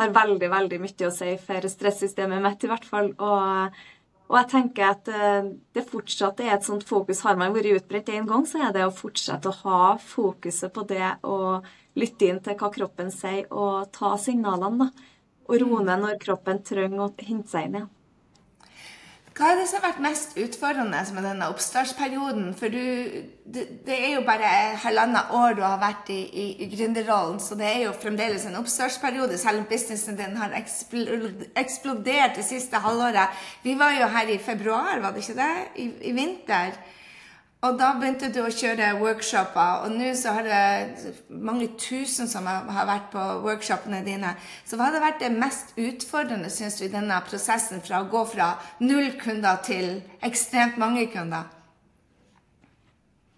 har 0.00 0.14
veldig, 0.16 0.50
veldig 0.50 0.80
mye 0.82 1.08
å 1.08 1.14
si 1.14 1.34
for 1.44 1.68
stressystemet 1.70 2.42
mitt, 2.42 2.64
i 2.64 2.70
hvert 2.70 2.86
fall. 2.88 3.12
Og, 3.20 3.80
og 4.30 4.36
jeg 4.38 4.48
tenker 4.52 4.92
at 4.92 5.08
eh, 5.10 5.48
det 5.74 5.82
fortsatt 5.90 6.38
er 6.44 6.52
et 6.54 6.66
sånt 6.66 6.84
fokus. 6.86 7.24
Har 7.26 7.38
man 7.38 7.54
vært 7.54 7.80
utbredt 7.80 8.12
én 8.14 8.28
gang, 8.28 8.44
så 8.46 8.62
er 8.62 8.74
det 8.76 8.84
å 8.86 8.94
fortsette 8.94 9.50
å 9.50 9.58
ha 9.64 9.80
fokuset 9.98 10.70
på 10.74 10.84
det 10.86 11.16
og 11.26 11.66
lytte 11.98 12.28
inn 12.30 12.38
til 12.44 12.54
hva 12.60 12.70
kroppen 12.70 13.10
sier, 13.10 13.48
og 13.50 13.90
ta 13.96 14.14
signalene, 14.22 14.86
da. 14.86 15.08
Og 15.50 15.64
roe 15.64 15.82
ned 15.82 16.04
når 16.04 16.20
kroppen 16.22 16.62
trenger 16.62 17.08
å 17.08 17.14
hente 17.18 17.50
seg 17.50 17.66
inn 17.66 17.80
igjen. 17.80 17.90
Hva 19.40 19.54
er 19.54 19.56
det 19.56 19.70
som 19.70 19.78
har 19.80 19.94
vært 19.94 20.02
mest 20.04 20.34
utfordrende 20.36 20.98
med 21.16 21.24
denne 21.24 21.46
oppstartsperioden? 21.48 22.50
For 22.58 22.68
du, 22.68 22.80
det, 23.48 23.62
det, 23.86 23.94
er 23.96 24.10
jo 24.18 24.24
bare 24.26 24.50
halvannet 24.82 25.32
år 25.32 25.56
du 25.56 25.62
har 25.64 25.78
vært 25.80 26.10
i, 26.12 26.18
i, 26.28 26.44
i 26.60 26.68
gründerrollen, 26.68 27.38
så 27.40 27.56
det 27.56 27.70
er 27.70 27.78
jo 27.86 27.94
fremdeles 28.02 28.44
en 28.44 28.58
oppstartsperiode, 28.60 29.38
selv 29.40 29.62
om 29.62 29.68
businessen 29.70 30.18
din 30.18 30.36
har 30.36 30.52
eksplodert 30.60 32.36
det 32.36 32.44
siste 32.50 32.82
halvåret. 32.84 33.40
Vi 33.64 33.78
var 33.80 33.96
jo 33.96 34.10
her 34.12 34.28
i 34.28 34.36
februar, 34.44 35.00
var 35.00 35.16
det 35.16 35.24
ikke 35.24 35.38
det? 35.40 35.52
I, 35.72 35.88
i 36.10 36.12
vinter. 36.20 36.76
Og 37.60 37.76
da 37.76 37.90
begynte 37.92 38.30
du 38.32 38.38
å 38.40 38.48
kjøre 38.48 38.94
workshoper, 39.02 39.82
og 39.84 39.92
nå 39.92 40.14
så 40.16 40.32
har 40.32 40.46
det 40.48 41.10
mange 41.28 41.66
tusen 41.76 42.28
som 42.30 42.46
har 42.48 42.86
vært 42.88 43.10
på 43.12 43.24
workshopene 43.44 44.00
dine. 44.06 44.32
Så 44.64 44.78
hva 44.78 44.88
hadde 44.88 45.02
vært 45.04 45.20
det 45.20 45.28
mest 45.34 45.74
utfordrende, 45.76 46.48
syns 46.48 46.78
du, 46.80 46.86
i 46.86 46.92
denne 46.92 47.20
prosessen 47.28 47.84
fra 47.84 48.00
å 48.00 48.08
gå 48.08 48.24
fra 48.32 48.54
null 48.80 49.12
kunder 49.20 49.60
til 49.66 49.98
ekstremt 50.24 50.80
mange 50.80 51.04
kunder? 51.12 51.50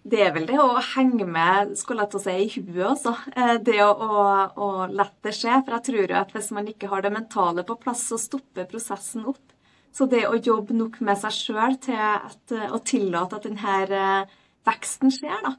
Det 0.02 0.23
er 0.23 0.33
vel 0.35 0.47
det 0.47 0.59
å 0.59 0.81
henge 0.95 1.26
med 1.26 1.75
skulle 1.79 2.07
jeg 2.07 2.12
til 2.12 2.21
å 2.21 2.23
si, 2.23 2.33
i 2.38 2.62
huet, 2.62 2.87
altså. 2.88 3.17
Eh, 3.35 3.57
det 3.62 3.79
å, 3.83 3.91
å, 3.91 4.23
å 4.55 4.71
la 4.91 5.07
det 5.23 5.35
skje. 5.35 5.61
For 5.62 5.76
jeg 5.76 5.87
tror 5.88 6.00
jo 6.02 6.19
at 6.19 6.35
hvis 6.35 6.50
man 6.55 6.71
ikke 6.71 6.91
har 6.91 7.02
det 7.02 7.12
mentale 7.14 7.62
på 7.67 7.79
plass, 7.83 8.09
så 8.11 8.19
stopper 8.19 8.71
prosessen 8.71 9.26
opp. 9.31 9.51
Så 9.92 10.08
det 10.08 10.25
å 10.28 10.38
jobbe 10.40 10.75
nok 10.76 10.99
med 11.04 11.20
seg 11.20 11.34
sjøl 11.37 11.76
til 11.84 11.99
at, 12.00 12.54
å 12.72 12.80
tillate 12.80 13.38
at 13.38 13.46
denne 13.46 13.76
eh, 13.84 14.34
veksten 14.68 15.12
skjer, 15.12 15.38
da. 15.44 15.52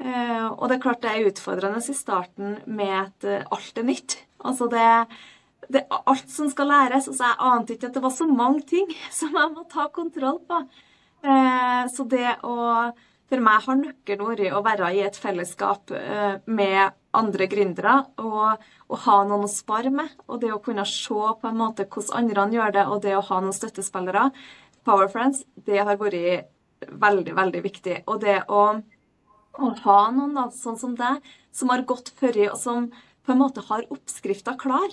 Eh, 0.00 0.46
og 0.48 0.66
det 0.68 0.76
er 0.76 0.82
klart 0.84 1.02
det 1.04 1.12
er 1.12 1.28
utfordrende 1.30 1.80
i 1.80 1.96
starten 1.96 2.58
med 2.68 2.94
at 2.98 3.28
eh, 3.28 3.46
alt 3.56 3.80
er 3.80 3.88
nytt. 3.88 4.18
Altså 4.44 4.68
det, 4.72 4.84
det 5.72 5.84
er 5.86 6.12
alt 6.12 6.32
som 6.32 6.52
skal 6.52 6.68
læres. 6.72 7.08
Altså 7.08 7.30
jeg 7.30 7.40
ante 7.50 7.76
ikke 7.76 7.88
at 7.88 7.96
det 7.96 8.04
var 8.04 8.14
så 8.16 8.28
mange 8.28 8.64
ting 8.68 8.92
som 9.20 9.32
jeg 9.36 9.54
må 9.56 9.64
ta 9.72 9.88
kontroll 9.92 10.40
på. 10.48 10.62
Så 11.92 12.06
det 12.08 12.30
å 12.48 12.54
For 13.30 13.42
meg 13.46 13.62
har 13.62 13.78
nøkkelen 13.78 14.26
vært 14.26 14.56
å 14.58 14.62
være 14.66 14.88
i 14.96 15.04
et 15.06 15.18
fellesskap 15.18 15.92
med 16.50 16.96
andre 17.16 17.46
gründere 17.50 17.96
og, 18.22 18.62
og, 18.88 18.96
ha 19.04 19.18
noen 19.26 19.46
å 19.46 19.50
spare 19.50 19.92
med. 19.94 20.10
Og 20.26 20.40
det 20.42 20.50
å 20.54 20.62
kunne 20.62 20.86
se 20.88 21.14
på 21.14 21.50
en 21.50 21.58
måte 21.58 21.86
hvordan 21.86 22.30
andre 22.30 22.46
gjør 22.56 22.74
det, 22.76 22.86
og 22.86 23.02
det 23.04 23.14
å 23.18 23.26
ha 23.28 23.40
noen 23.42 23.56
støttespillere, 23.56 24.30
Power 24.86 25.10
Friends, 25.12 25.44
det 25.66 25.78
har 25.78 25.98
vært 26.00 26.48
veldig, 26.88 27.36
veldig 27.36 27.62
viktig. 27.64 28.00
Og 28.10 28.20
det 28.24 28.40
å, 28.48 28.64
å 29.60 29.70
ha 29.84 30.00
noen 30.14 30.34
da, 30.38 30.48
sånn 30.54 30.78
som 30.80 30.96
deg, 30.98 31.20
som 31.54 31.70
har 31.72 31.86
gått 31.86 32.12
før 32.18 32.38
i, 32.38 32.48
og 32.50 32.58
som 32.58 32.90
på 33.26 33.34
en 33.34 33.42
måte 33.42 33.64
har 33.68 33.86
oppskrifta 33.92 34.56
klar. 34.60 34.90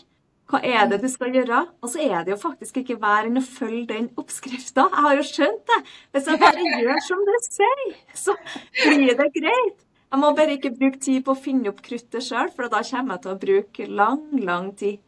Hva 0.48 0.62
er 0.64 0.86
det 0.88 1.02
du 1.04 1.10
skal 1.12 1.34
gjøre? 1.36 1.64
Og 1.84 1.92
så 1.92 2.04
er 2.06 2.22
det 2.24 2.32
jo 2.32 2.38
faktisk 2.40 2.78
ikke 2.80 2.96
verre 3.02 3.28
enn 3.28 3.40
å 3.42 3.44
følge 3.44 3.90
den 3.90 4.08
oppskrifta. 4.20 4.86
Jeg 4.94 5.04
har 5.08 5.18
jo 5.20 5.26
skjønt 5.28 5.66
det. 5.74 5.80
Hvis 6.16 6.30
jeg 6.32 6.42
bare 6.44 6.70
gjør 6.84 7.02
som 7.04 7.26
det 7.28 7.42
sier, 7.50 7.84
så 8.16 8.38
blir 8.86 9.12
det 9.20 9.28
greit. 9.36 9.84
Jeg 10.08 10.22
må 10.22 10.30
bare 10.38 10.56
ikke 10.56 10.72
bruke 10.72 11.02
tid 11.04 11.26
på 11.28 11.34
å 11.34 11.40
finne 11.40 11.68
opp 11.74 11.82
kruttet 11.84 12.24
sjøl, 12.24 12.48
for 12.56 12.72
da 12.72 12.80
kommer 12.88 13.18
jeg 13.18 13.26
til 13.26 13.34
å 13.34 13.42
bruke 13.42 13.90
lang, 13.92 14.24
lang 14.40 14.72
tid. 14.80 15.02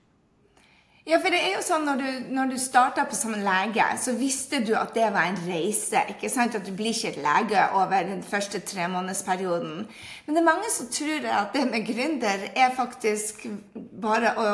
Ja, 1.10 1.18
for 1.18 1.34
det 1.34 1.40
er 1.42 1.56
jo 1.56 1.62
sånn 1.66 1.88
når 1.88 2.02
du, 2.04 2.10
når 2.38 2.52
du 2.52 2.58
starta 2.62 3.02
som 3.18 3.32
lege, 3.34 3.82
så 3.98 4.12
visste 4.14 4.60
du 4.62 4.76
at 4.78 4.92
det 4.94 5.08
var 5.10 5.26
en 5.26 5.40
reise. 5.42 6.04
ikke 6.14 6.30
sant? 6.30 6.54
At 6.54 6.68
du 6.68 6.70
blir 6.70 6.94
ikke 6.94 7.16
et 7.16 7.24
lege 7.24 7.64
over 7.74 8.04
den 8.06 8.20
første 8.22 8.60
tremånedersperioden. 8.62 9.88
Men 10.28 10.38
det 10.38 10.44
er 10.44 10.46
mange 10.46 10.70
som 10.70 10.92
tror 10.94 11.26
at 11.34 11.56
det 11.58 11.64
med 11.72 11.88
gründer 11.88 12.44
er 12.54 12.76
faktisk 12.78 13.48
bare 13.74 14.36
å 14.38 14.52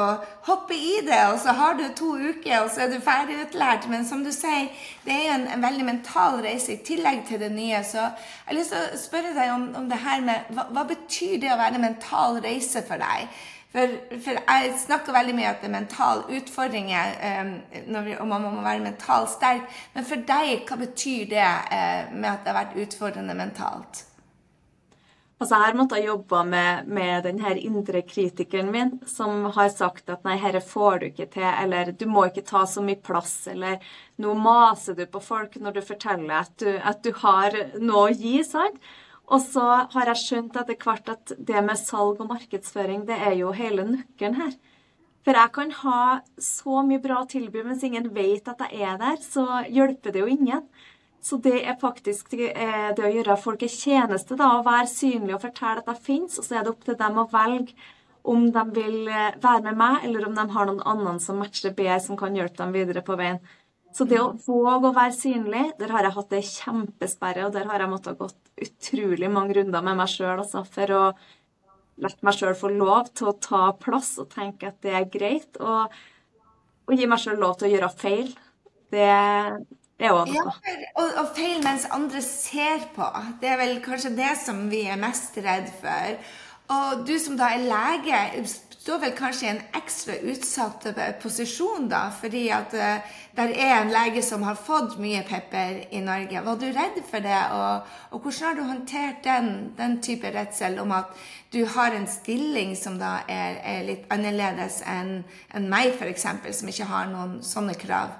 hoppe 0.47 0.77
i 0.79 1.01
det, 1.03 1.17
og 1.33 1.41
så 1.43 1.57
har 1.57 1.75
du 1.75 1.89
to 1.97 2.13
uker, 2.15 2.61
og 2.61 2.71
så 2.71 2.85
er 2.85 2.93
du 2.93 3.03
ferdig 3.03 3.41
utlært. 3.43 3.89
Men 3.91 4.07
som 4.07 4.23
du 4.23 4.31
sier, 4.31 4.69
det 5.03 5.11
er 5.11 5.25
jo 5.25 5.33
en, 5.33 5.49
en 5.57 5.65
veldig 5.67 5.89
mental 5.89 6.39
reise 6.45 6.77
i 6.77 6.79
tillegg 6.87 7.25
til 7.27 7.43
det 7.43 7.51
nye. 7.51 7.83
Så 7.83 7.99
jeg 7.99 8.47
har 8.47 8.59
lyst 8.61 8.71
til 8.71 8.79
å 8.79 9.01
spørre 9.03 9.35
deg 9.35 9.51
om, 9.57 9.67
om 9.81 9.91
det 9.91 9.99
her 10.07 10.23
med 10.23 10.55
hva, 10.55 10.69
hva 10.71 10.87
betyr 10.87 11.35
det 11.43 11.51
å 11.51 11.59
være 11.59 11.81
en 11.81 11.85
mental 11.89 12.39
reise 12.47 12.85
for 12.87 13.03
deg? 13.03 13.27
For, 13.75 13.95
for, 14.23 14.37
jeg 14.39 14.75
snakker 14.79 15.11
veldig 15.11 15.33
mye 15.35 15.49
om 15.49 15.55
at 15.57 15.63
det 15.63 15.67
er 15.67 15.73
mentale 15.73 16.37
utfordringer, 16.37 17.15
vi, 18.05 18.13
og 18.15 18.27
man 18.29 18.45
må 18.45 18.63
være 18.63 18.85
mentalt 18.85 19.33
sterk. 19.33 19.65
Men 19.91 20.07
for 20.07 20.23
deg, 20.29 20.61
hva 20.69 20.77
betyr 20.79 21.25
det 21.33 21.43
uh, 21.43 22.13
med 22.13 22.29
at 22.31 22.45
det 22.45 22.53
har 22.53 22.61
vært 22.61 22.77
utfordrende 22.85 23.35
mentalt? 23.35 24.05
Altså, 25.35 25.57
jeg 25.57 25.65
har 25.65 25.75
måttet 25.75 26.05
jobbe 26.05 26.41
med, 26.47 26.87
med 26.87 27.25
denne 27.27 27.49
indre 27.59 28.05
kritikeren 28.07 28.69
min, 28.71 28.93
som 29.11 29.49
har 29.57 29.73
sagt 29.73 30.07
at 30.07 30.23
nei, 30.23 30.37
dette 30.39 30.63
får 30.63 31.01
du 31.01 31.09
ikke 31.09 31.27
til, 31.33 31.49
eller 31.49 31.91
du 31.91 32.05
må 32.07 32.29
ikke 32.29 32.45
ta 32.47 32.63
så 32.63 32.79
mye 32.79 33.01
plass, 33.03 33.41
eller 33.51 33.83
nå 34.23 34.37
maser 34.39 34.95
du 34.95 35.03
på 35.11 35.19
folk 35.19 35.59
når 35.59 35.75
du 35.75 35.81
forteller 35.83 36.37
at 36.39 36.55
du, 36.63 36.69
at 36.79 37.03
du 37.03 37.11
har 37.19 37.59
noe 37.83 38.05
å 38.05 38.15
gi, 38.15 38.37
sant? 38.47 38.79
Og 39.25 39.41
så 39.41 39.65
har 39.91 40.11
jeg 40.11 40.21
skjønt 40.21 40.57
etter 40.59 40.77
hvert 40.77 41.09
at 41.09 41.33
det 41.37 41.61
med 41.65 41.79
salg 41.81 42.19
og 42.21 42.29
markedsføring, 42.29 43.05
det 43.07 43.17
er 43.17 43.37
jo 43.39 43.53
hele 43.57 43.87
nøkkelen 43.87 44.37
her. 44.37 44.53
For 45.25 45.33
jeg 45.33 45.51
kan 45.55 45.71
ha 45.81 46.01
så 46.37 46.83
mye 46.85 47.01
bra 47.01 47.23
tilbud, 47.29 47.63
mens 47.65 47.83
ingen 47.83 48.11
vet 48.13 48.45
at 48.51 48.61
jeg 48.67 48.85
er 48.85 48.99
der, 49.01 49.17
så 49.25 49.63
hjelper 49.65 50.13
det 50.13 50.21
jo 50.21 50.29
ingen. 50.29 50.67
Så 51.25 51.39
det 51.41 51.63
er 51.65 51.79
faktisk 51.81 52.35
eh, 52.37 52.91
det 52.93 53.01
å 53.01 53.09
gjøre 53.09 53.39
folk 53.41 53.63
en 53.65 53.73
tjeneste, 53.73 54.37
da, 54.37 54.51
å 54.59 54.65
være 54.65 54.91
synlig 54.91 55.33
og 55.33 55.41
fortelle 55.47 55.81
at 55.81 55.89
jeg 55.89 56.05
finnes, 56.05 56.37
og 56.37 56.45
så 56.45 56.59
er 56.59 56.67
det 56.67 56.75
opp 56.75 56.85
til 56.85 56.99
dem 56.99 57.17
å 57.17 57.25
velge 57.31 57.73
om 58.29 58.45
de 58.53 58.63
vil 58.75 59.09
eh, 59.09 59.37
være 59.41 59.63
med 59.65 59.79
meg, 59.79 60.05
eller 60.05 60.27
om 60.27 60.37
de 60.37 60.45
har 60.53 60.69
noen 60.69 60.83
annen 60.93 61.17
som 61.23 61.41
matcher 61.41 61.73
bedre, 61.73 61.97
som 62.05 62.19
kan 62.19 62.37
hjelpe 62.37 62.61
dem 62.61 62.77
videre 62.77 63.01
på 63.05 63.17
veien. 63.17 63.41
Så 63.95 64.03
det 64.09 64.19
å 64.19 64.33
våge 64.43 64.89
å 64.89 64.95
være 64.95 65.15
synlig, 65.15 65.63
der 65.79 65.93
har 65.95 66.03
jeg 66.03 66.15
hatt 66.17 66.33
det 66.33 66.41
kjempesperre, 66.49 67.45
og 67.47 67.53
der 67.55 67.69
har 67.69 67.79
jeg 67.79 67.91
måttet 67.93 68.19
gått 68.19 68.51
utrolig 68.65 69.29
mange 69.31 69.55
runder 69.55 69.85
med 69.85 69.99
meg 70.01 70.11
sjøl 70.11 70.41
altså, 70.41 70.65
for 70.67 70.91
å 70.91 71.03
la 72.03 72.11
meg 72.27 72.35
sjøl 72.35 72.57
få 72.59 72.73
lov 72.75 73.13
til 73.15 73.31
å 73.31 73.37
ta 73.39 73.69
plass 73.79 74.17
og 74.19 74.27
tenke 74.33 74.67
at 74.67 74.81
det 74.83 74.97
er 74.99 75.07
greit, 75.11 75.55
og, 75.63 75.95
og 76.89 76.99
gi 76.99 77.07
meg 77.07 77.23
sjøl 77.23 77.39
lov 77.39 77.55
til 77.59 77.69
å 77.69 77.71
gjøre 77.71 77.91
feil. 77.95 78.33
Det 78.91 79.07
er 79.07 80.11
òg 80.11 80.33
noe. 80.33 80.57
Ja, 80.59 80.75
og, 80.99 81.15
og 81.21 81.31
feil 81.37 81.63
mens 81.63 81.87
andre 81.95 82.23
ser 82.25 82.89
på. 82.97 83.07
Det 83.39 83.53
er 83.53 83.61
vel 83.63 83.77
kanskje 83.85 84.11
det 84.17 84.33
som 84.43 84.65
vi 84.71 84.83
er 84.91 84.99
mest 84.99 85.39
redd 85.39 85.71
for. 85.79 86.19
Og 86.75 87.07
du 87.07 87.15
som 87.21 87.39
da 87.39 87.53
er 87.53 87.63
lege, 87.63 88.21
står 88.85 88.99
vel 89.01 89.13
kanskje 89.17 89.45
i 89.47 89.49
en 89.49 89.61
ekstra 89.73 90.15
utsatt 90.29 90.83
posisjon, 91.21 91.87
da, 91.89 92.03
fordi 92.13 92.43
at 92.53 92.73
eh, 92.77 93.13
der 93.33 93.53
er 93.57 93.79
en 93.79 93.89
lege 93.89 94.21
som 94.21 94.43
har 94.45 94.59
fått 94.61 94.99
mye 95.01 95.23
pepper 95.25 95.79
i 95.89 96.03
Norge. 96.05 96.43
Var 96.45 96.59
du 96.61 96.65
redd 96.69 96.99
for 97.07 97.25
det, 97.25 97.39
og, 97.55 97.89
og 98.13 98.21
hvordan 98.21 98.45
har 98.45 98.59
du 98.59 98.61
håndtert 98.69 99.23
den, 99.25 99.49
den, 99.79 99.97
type 100.05 100.29
redsel 100.29 100.77
om 100.83 100.93
at 100.93 101.09
du 101.49 101.63
har 101.65 101.97
en 101.97 102.05
stilling 102.05 102.75
som 102.77 102.99
da 103.01 103.23
er, 103.25 103.57
er 103.65 103.89
litt 103.89 104.05
annerledes 104.13 104.83
enn 104.85 105.15
en 105.57 105.67
meg, 105.71 105.95
f.eks., 105.97 106.29
som 106.59 106.69
ikke 106.69 106.91
har 106.91 107.09
noen 107.09 107.39
sånne 107.41 107.73
krav? 107.81 108.13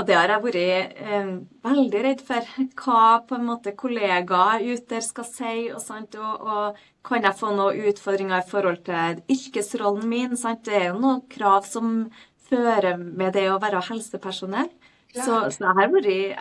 Ja, 0.00 0.04
det 0.08 0.14
har 0.16 0.30
jeg 0.32 0.40
vært 0.46 1.00
eh, 1.04 1.26
veldig 1.66 2.00
redd 2.06 2.20
for. 2.24 2.46
Hva 2.80 3.00
på 3.28 3.36
en 3.36 3.42
måte 3.44 3.74
kollegaer 3.76 4.62
ute 4.64 4.94
der 4.94 5.02
skal 5.04 5.26
si. 5.28 5.56
Og, 5.74 5.80
sant? 5.84 6.16
Og, 6.16 6.40
og, 6.40 6.78
kan 7.04 7.26
jeg 7.26 7.36
få 7.36 7.50
noen 7.52 7.90
utfordringer 7.90 8.40
i 8.40 8.48
forhold 8.48 8.80
til 8.86 9.20
yrkesrollen 9.34 10.08
min? 10.08 10.38
Sant? 10.40 10.64
Det 10.64 10.78
er 10.78 10.86
jo 10.88 11.02
noen 11.02 11.20
krav 11.28 11.68
som 11.68 12.06
fører 12.48 12.96
med 12.96 13.36
det 13.36 13.50
å 13.52 13.58
være 13.60 13.82
helsepersonell. 13.90 14.72
Så, 15.10 15.36
så, 15.50 15.66
jeg 15.66 15.74
har 15.74 15.92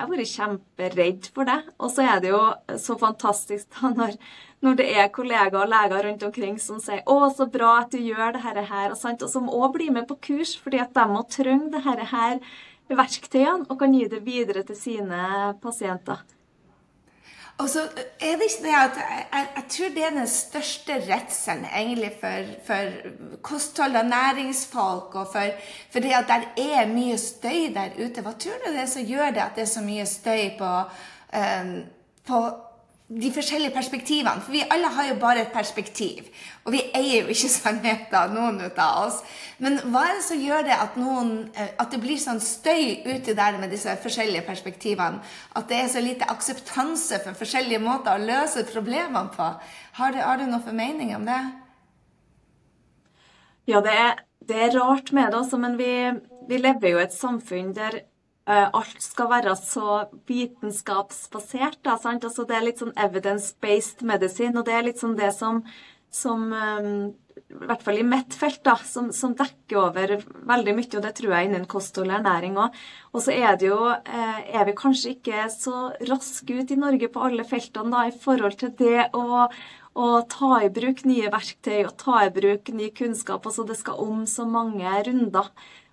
vært, 0.07 0.29
kjemperedd 0.29 1.29
for 1.35 1.51
det. 1.51 1.59
Og 1.83 1.91
så 1.91 2.07
er 2.07 2.23
det 2.23 2.31
jo 2.31 2.41
så 2.79 2.95
fantastisk 3.01 3.67
da 3.75 3.91
når, 3.91 4.15
når 4.63 4.79
det 4.79 4.87
er 5.03 5.11
kollegaer 5.11 5.65
og 5.65 5.71
leger 5.73 6.07
rundt 6.07 6.25
omkring 6.29 6.55
som 6.63 6.79
sier 6.79 7.03
'Å, 7.03 7.19
så 7.35 7.51
bra 7.51 7.75
at 7.81 7.91
du 7.91 7.99
gjør 7.99 8.37
det 8.37 8.43
her', 8.47 8.91
og, 8.93 8.97
sant? 9.03 9.23
og 9.25 9.35
som 9.35 9.51
òg 9.51 9.73
blir 9.75 9.91
med 9.91 10.07
på 10.07 10.19
kurs, 10.29 10.55
fordi 10.55 10.79
at 10.79 10.95
de 10.95 11.07
må 11.11 11.27
trenge 11.27 11.73
det 11.75 12.07
her 12.13 12.39
verktøyene 12.97 13.69
og 13.69 13.79
kan 13.79 13.93
gi 13.93 14.07
det 14.09 14.25
videre 14.25 14.63
til 14.67 14.77
sine 14.77 15.53
pasienter. 15.61 16.25
Og 17.59 17.67
så 17.67 17.81
er 18.23 18.37
det 18.39 18.45
ikke 18.47 18.63
det 18.63 18.75
at 18.77 18.97
jeg, 18.99 19.47
jeg, 19.55 19.63
tror 19.69 19.89
det 19.95 20.03
er 20.05 20.13
den 20.15 20.27
største 20.31 20.95
redselen 21.09 21.65
egentlig 21.75 22.11
for, 22.21 22.53
for 22.67 22.93
kosthold 23.43 23.95
og 23.99 24.05
næringsfolk, 24.05 25.15
og 25.15 25.27
for, 25.33 25.57
for, 25.91 25.99
det 25.99 26.13
at 26.15 26.31
det 26.55 26.69
er 26.71 26.87
mye 26.87 27.17
støy 27.19 27.67
der 27.75 27.99
ute. 27.99 28.23
Hva 28.23 28.31
tror 28.31 28.63
du 28.63 28.71
det 28.71 28.85
er 28.85 28.87
som 28.87 29.03
gjør 29.03 29.35
det 29.35 29.43
at 29.43 29.59
det 29.59 29.65
er 29.65 29.73
så 29.73 29.83
mye 29.83 30.05
støy 30.07 30.55
på, 30.59 30.71
um, 31.35 31.75
på 32.27 32.41
de 33.09 33.31
forskjellige 33.33 33.73
perspektivene. 33.73 34.41
For 34.45 34.53
vi 34.53 34.61
alle 34.69 34.89
har 34.93 35.07
jo 35.07 35.15
bare 35.21 35.41
et 35.41 35.53
perspektiv. 35.53 36.27
Og 36.65 36.75
vi 36.75 36.83
eier 36.95 37.23
jo 37.23 37.33
ikke 37.33 37.49
sannheten, 37.55 38.35
noen 38.35 38.59
av 38.69 39.07
oss. 39.07 39.21
Men 39.57 39.79
hva 39.89 40.03
er 40.05 40.19
det 40.19 40.25
som 40.27 40.43
gjør 40.43 40.67
det 40.67 40.75
at, 40.77 40.99
noen, 40.99 41.31
eh, 41.57 41.71
at 41.81 41.89
det 41.93 42.01
blir 42.03 42.19
sånn 42.21 42.41
støy 42.43 43.01
uti 43.07 43.33
der 43.37 43.57
med 43.61 43.73
disse 43.73 43.95
forskjellige 44.03 44.45
perspektivene? 44.45 45.23
At 45.57 45.71
det 45.71 45.81
er 45.81 45.89
så 45.89 46.03
lite 46.05 46.29
akseptanse 46.29 47.21
for 47.25 47.39
forskjellige 47.39 47.81
måter 47.81 48.13
å 48.13 48.29
løse 48.29 48.67
problemene 48.69 49.25
på? 49.33 49.49
Har 49.99 50.13
du, 50.13 50.21
har 50.21 50.37
du 50.37 50.45
noen 50.45 50.63
formening 50.63 51.15
om 51.17 51.25
det? 51.27 51.41
Ja, 53.69 53.81
det 53.85 53.93
er, 53.93 54.21
det 54.45 54.61
er 54.67 54.77
rart 54.77 55.11
med 55.13 55.31
det, 55.31 55.41
også, 55.41 55.57
men 55.61 55.75
vi, 55.81 55.91
vi 56.49 56.61
lever 56.61 56.93
jo 56.93 57.01
i 57.01 57.07
et 57.07 57.13
samfunn 57.13 57.73
der 57.77 58.03
alt 58.49 59.01
skal 59.03 59.29
være 59.29 59.55
så 59.59 60.03
vitenskapsbasert. 60.29 61.79
Da, 61.85 61.97
altså, 62.01 62.45
det 62.49 62.57
er 62.57 62.65
litt 62.65 62.81
sånn 62.81 62.95
evidence-based 62.97 64.01
medicine, 64.07 64.57
og 64.57 64.65
det 64.65 64.73
er 64.77 64.87
litt 64.87 65.01
sånn 65.01 65.17
det 65.19 65.29
som, 65.37 65.61
som 66.09 66.47
um, 66.49 67.09
i 67.49 67.67
hvert 67.69 67.83
fall 67.83 67.97
i 67.97 68.05
mitt 68.05 68.35
felt, 68.37 68.61
da, 68.65 68.75
som, 68.85 69.09
som, 69.15 69.33
dekker 69.37 69.79
over 69.81 70.13
veldig 70.49 70.75
mye, 70.77 70.89
og 70.99 71.03
det 71.05 71.13
tror 71.17 71.33
jeg 71.33 71.49
innen 71.49 71.67
kosthold 71.69 72.11
og 72.11 72.19
ernæring 72.19 72.57
òg. 72.61 72.77
Og 73.13 73.25
så 73.25 73.33
er 73.33 73.57
det 73.59 73.69
jo 73.71 73.79
eh, 73.89 74.39
Er 74.53 74.67
vi 74.67 74.75
kanskje 74.77 75.15
ikke 75.15 75.47
så 75.53 75.89
raske 76.09 76.59
ut 76.59 76.71
i 76.73 76.79
Norge 76.79 77.09
på 77.11 77.23
alle 77.25 77.45
feltene 77.47 77.93
da, 77.93 78.05
i 78.09 78.15
forhold 78.25 78.59
til 78.61 78.73
det 78.79 79.09
å, 79.17 79.47
å 79.49 80.07
ta 80.29 80.51
i 80.65 80.71
bruk 80.73 81.03
nye 81.09 81.31
verktøy 81.33 81.83
og 81.87 81.95
ta 82.01 82.23
i 82.27 82.33
bruk 82.35 82.69
ny 82.75 82.91
kunnskap. 82.95 83.45
altså 83.45 83.65
Det 83.67 83.79
skal 83.79 84.01
om 84.03 84.25
så 84.29 84.45
mange 84.49 84.93
runder 85.09 85.49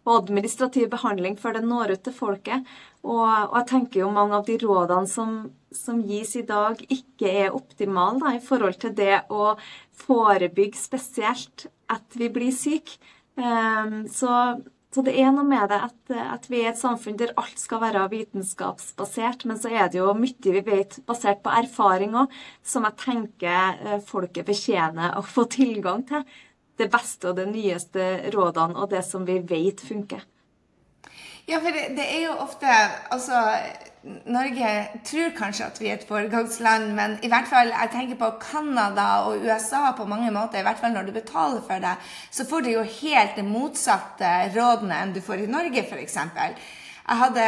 og 0.06 0.20
administrativ 0.22 0.88
behandling 0.92 1.34
før 1.40 1.58
det 1.58 1.64
når 1.66 1.96
ut 1.96 2.04
til 2.06 2.14
folket. 2.14 2.68
Og, 3.02 3.26
og, 3.26 3.56
jeg 3.58 3.68
tenker 3.72 4.02
jo 4.04 4.12
mange 4.14 4.38
av 4.38 4.46
de 4.46 4.58
rådene 4.62 5.10
som, 5.10 5.34
som 5.74 5.98
gis 6.06 6.36
i 6.38 6.46
dag, 6.46 6.78
ikke 6.86 7.32
er 7.44 7.56
optimale 7.56 8.36
i 8.38 8.42
forhold 8.42 8.78
til 8.82 8.94
det 8.96 9.24
å 9.34 9.56
forebygge 10.06 10.78
spesielt 10.78 11.68
at 11.92 12.18
vi 12.18 12.30
blir 12.32 12.54
syke. 12.54 12.98
Um, 13.36 14.06
så, 14.08 14.30
så, 14.94 15.02
det 15.04 15.12
er 15.20 15.28
noe 15.34 15.44
med 15.44 15.68
det 15.68 15.78
at, 15.90 15.98
at, 16.16 16.46
vi 16.48 16.62
er 16.62 16.70
et 16.70 16.80
samfunn 16.80 17.18
der 17.20 17.34
alt 17.36 17.58
skal 17.60 17.82
være 17.82 18.06
vitenskapsbasert, 18.14 19.44
men 19.44 19.60
så 19.60 19.74
er 19.74 19.90
det 19.92 20.00
jo 20.00 20.14
mye 20.16 20.54
vi 20.56 20.62
vet 20.64 21.00
basert 21.06 21.42
på 21.44 21.52
erfaring 21.52 22.16
òg, 22.16 22.32
som 22.64 22.86
jeg 22.88 23.02
tenker 23.02 23.82
eh, 23.82 24.00
folket 24.06 24.48
fortjener 24.48 25.18
å 25.18 25.26
få 25.26 25.44
tilgang 25.52 26.06
til 26.08 26.24
det 26.78 26.90
beste 26.92 27.30
og 27.30 27.36
det 27.40 27.48
nyeste 27.50 28.30
rådene 28.34 28.76
og 28.76 28.90
det 28.92 29.04
som 29.06 29.26
vi 29.28 29.40
vet 29.44 29.80
funker. 29.80 30.24
Ja, 31.46 31.60
for 31.62 31.70
det, 31.70 31.92
det, 31.94 32.04
er 32.10 32.24
jo 32.24 32.32
ofte 32.42 32.66
Altså, 33.14 33.38
Norge 34.26 34.70
tror 35.06 35.34
kanskje 35.36 35.66
at 35.68 35.76
vi 35.80 35.90
er 35.90 36.00
et 36.00 36.06
foregangsland, 36.08 36.88
men 36.94 37.14
i 37.22 37.30
hvert 37.30 37.46
fall, 37.50 37.70
jeg 37.70 37.90
tenker 37.92 38.18
på 38.18 38.32
Canada 38.42 39.06
og 39.26 39.44
USA 39.46 39.92
på 39.98 40.06
mange 40.10 40.30
måter. 40.34 40.58
I 40.58 40.66
hvert 40.66 40.80
fall 40.82 40.94
når 40.94 41.06
du 41.06 41.12
betaler 41.14 41.62
for 41.66 41.82
det, 41.82 41.94
så 42.30 42.46
får 42.46 42.66
du 42.66 42.70
jo 42.70 42.82
helt 42.82 43.38
det 43.38 43.46
motsatte 43.46 44.32
rådene 44.56 44.98
enn 45.02 45.14
du 45.14 45.22
får 45.22 45.44
i 45.44 45.48
Norge, 45.50 45.86
f.eks. 45.86 46.18
Jeg, 46.18 47.18
hadde, 47.22 47.46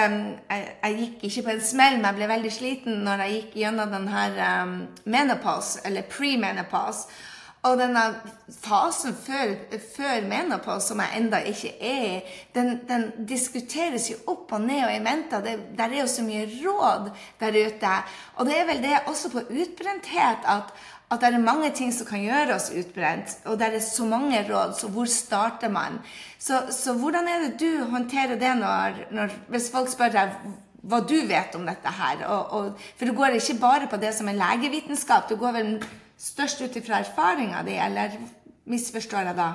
jeg, 0.51 0.67
jeg, 0.83 0.99
gikk 0.99 1.25
ikke 1.31 1.47
på 1.47 1.55
en 1.57 1.65
smell, 1.71 1.99
men 1.99 2.11
jeg 2.11 2.19
ble 2.19 2.31
veldig 2.35 2.53
sliten 2.55 3.01
når 3.07 3.25
jeg 3.25 3.35
gikk 3.37 3.57
gjennom 3.65 3.95
denne 3.95 4.27
um, 4.63 4.77
menopause, 5.11 5.83
eller 5.87 6.07
pre-menopause. 6.11 7.11
Og 7.67 7.75
denne 7.81 8.03
fasen 8.55 9.17
før, 9.19 9.55
før 9.97 10.27
menopause, 10.31 10.93
som 10.93 11.01
jeg 11.03 11.19
enda 11.19 11.41
ikke 11.51 11.73
er 11.83 12.05
i, 12.07 12.21
den, 12.55 12.77
den, 12.87 13.09
diskuteres 13.27 14.07
jo 14.13 14.19
opp 14.31 14.53
og 14.55 14.63
ned 14.63 14.85
og 14.85 14.93
i 14.95 15.01
mente. 15.03 15.41
Det, 15.43 15.57
der 15.79 15.91
er 15.91 16.05
jo 16.05 16.11
så 16.11 16.23
mye 16.27 16.47
råd 16.53 17.11
der 17.41 17.59
ute. 17.59 17.97
Og 18.37 18.47
det 18.47 18.61
er 18.61 18.71
vel 18.71 18.85
det 18.87 19.03
også 19.11 19.33
på 19.35 19.43
utbrenthet 19.51 20.47
at, 20.55 20.71
at 21.11 21.21
det 21.25 21.33
er 21.33 21.43
mange 21.43 21.73
ting 21.75 21.91
som 21.95 22.07
kan 22.07 22.23
gjøre 22.23 22.55
oss 22.55 22.71
utbrent. 22.71 23.35
Og 23.51 23.59
det 23.59 23.73
er 23.73 23.83
så 23.83 24.07
mange 24.07 24.45
råd, 24.47 24.79
så 24.79 24.95
hvor 24.95 25.11
starter 25.11 25.75
man? 25.75 25.99
Så, 26.39 26.63
så 26.71 26.95
hvordan 26.95 27.27
er 27.29 27.47
det 27.49 27.55
du 27.59 27.85
håndterer 27.91 28.39
det 28.39 28.55
når, 28.63 29.05
når, 29.11 29.39
hvis 29.51 29.71
folk 29.75 29.91
spør 29.91 30.15
deg 30.15 30.41
hva 30.89 31.03
du 31.03 31.17
vet 31.27 31.57
om 31.59 31.67
dette 31.67 31.91
her? 31.91 32.23
Og, 32.31 32.53
og, 32.55 32.91
for 32.95 33.09
du 33.09 33.19
går 33.19 33.41
ikke 33.41 33.59
bare 33.61 33.91
på 33.91 33.99
det 33.99 34.15
som 34.15 34.31
er 34.31 34.39
legevitenskap. 34.39 35.27
du 35.27 35.35
går 35.37 35.59
vel 35.59 35.81
størst 36.19 36.63
ut 36.65 36.77
ifra 36.81 37.01
erfaringa 37.03 37.63
di, 37.67 37.79
eller 37.79 38.19
misforstår 38.69 39.31
jeg 39.31 39.39
da? 39.39 39.49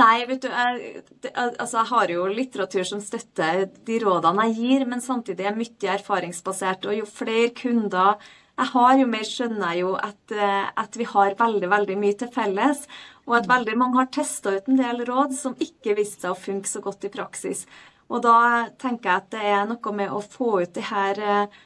Nei, 0.00 0.24
vet 0.26 0.42
du, 0.42 0.48
jeg, 0.48 1.02
altså 1.34 1.80
jeg 1.80 1.88
har 1.90 2.12
jo 2.14 2.26
litteratur 2.30 2.86
som 2.88 3.02
støtter 3.04 3.66
de 3.86 3.98
rådene 4.02 4.48
jeg 4.48 4.56
gir, 4.58 4.84
men 4.88 5.02
samtidig 5.04 5.46
er 5.46 5.58
mye 5.58 5.94
erfaringsbasert. 5.94 6.88
Og 6.88 7.02
jo 7.02 7.08
flere 7.08 7.50
kunder 7.56 8.16
jeg 8.60 8.68
har, 8.74 8.94
jo 9.00 9.06
mer 9.08 9.24
skjønner 9.24 9.72
jeg 9.72 9.80
jo 9.80 9.92
at, 9.96 10.32
eh, 10.36 10.66
at 10.82 10.96
vi 11.00 11.06
har 11.08 11.36
veldig 11.38 11.68
veldig 11.72 11.96
mye 12.00 12.16
til 12.20 12.28
felles. 12.34 12.82
Og 13.28 13.38
at 13.38 13.48
veldig 13.48 13.76
mange 13.80 14.00
har 14.02 14.10
testa 14.12 14.52
ut 14.56 14.68
en 14.68 14.80
del 14.80 15.04
råd 15.08 15.32
som 15.36 15.56
ikke 15.56 15.96
viste 15.96 16.26
seg 16.26 16.34
å 16.34 16.40
funke 16.40 16.68
så 16.68 16.82
godt 16.84 17.06
i 17.08 17.12
praksis. 17.14 17.64
Og 18.10 18.20
da 18.26 18.68
tenker 18.80 19.08
jeg 19.08 19.22
at 19.22 19.30
det 19.32 19.46
er 19.54 19.64
noe 19.70 19.94
med 19.96 20.12
å 20.12 20.20
få 20.20 20.58
ut 20.64 20.74
de 20.76 20.84
her 20.90 21.22
eh, 21.24 21.60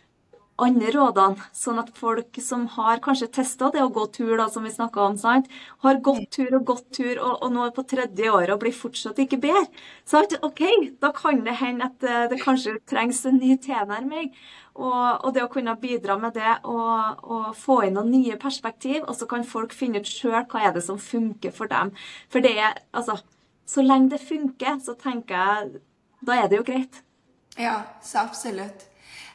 andre 0.62 0.90
rådene, 0.94 1.46
sånn 1.56 1.80
at 1.82 1.90
folk 1.98 2.38
som 2.42 2.66
har 2.76 3.00
kanskje 3.02 3.30
testa 3.40 3.70
det 3.74 3.82
å 3.82 3.90
gå 3.92 4.04
tur, 4.14 4.36
da, 4.38 4.46
som 4.52 4.66
vi 4.66 4.70
snakka 4.70 5.02
om, 5.02 5.16
sant? 5.18 5.48
har 5.82 5.98
gått 6.04 6.28
tur 6.36 6.54
og 6.54 6.66
gått 6.68 6.86
tur, 6.94 7.18
og, 7.18 7.40
og 7.42 7.50
nå 7.54 7.64
er 7.66 7.72
på 7.74 7.84
tredje 7.90 8.30
året 8.30 8.54
og 8.54 8.60
blir 8.62 8.76
fortsatt 8.76 9.18
ikke 9.24 9.40
bedre. 9.42 9.66
Sant? 10.06 10.36
OK, 10.46 10.62
da 11.02 11.10
kan 11.16 11.42
det 11.46 11.56
hende 11.58 11.88
at 11.90 11.98
det, 12.04 12.20
det 12.30 12.42
kanskje 12.44 12.76
trengs 12.90 13.24
en 13.26 13.40
ny 13.42 13.56
tilnærming. 13.58 14.30
Og, 14.74 15.24
og, 15.24 15.28
det 15.34 15.44
å 15.44 15.50
kunne 15.50 15.76
bidra 15.78 16.16
med 16.18 16.34
det 16.34 16.56
og, 16.66 17.20
og, 17.22 17.50
få 17.58 17.84
inn 17.86 17.94
noen 17.94 18.10
nye 18.10 18.38
perspektiv, 18.42 19.04
og 19.06 19.14
så 19.14 19.28
kan 19.30 19.46
folk 19.46 19.74
finne 19.74 20.02
ut 20.02 20.10
sjøl 20.10 20.40
hva 20.50 20.64
er 20.66 20.74
det 20.74 20.82
som 20.86 20.98
funker 20.98 21.54
for 21.54 21.70
dem. 21.70 21.92
For 22.30 22.42
det 22.42 22.56
er 22.58 22.82
altså 22.92 23.20
Så 23.66 23.80
lenge 23.80 24.10
det 24.12 24.20
funker, 24.20 24.76
så 24.84 24.92
tenker 24.92 25.34
jeg 25.34 25.80
Da 26.26 26.34
er 26.36 26.48
det 26.48 26.58
jo 26.58 26.66
greit. 26.66 26.98
Ja, 27.56 27.78
så 28.02 28.26
absolutt. 28.26 28.90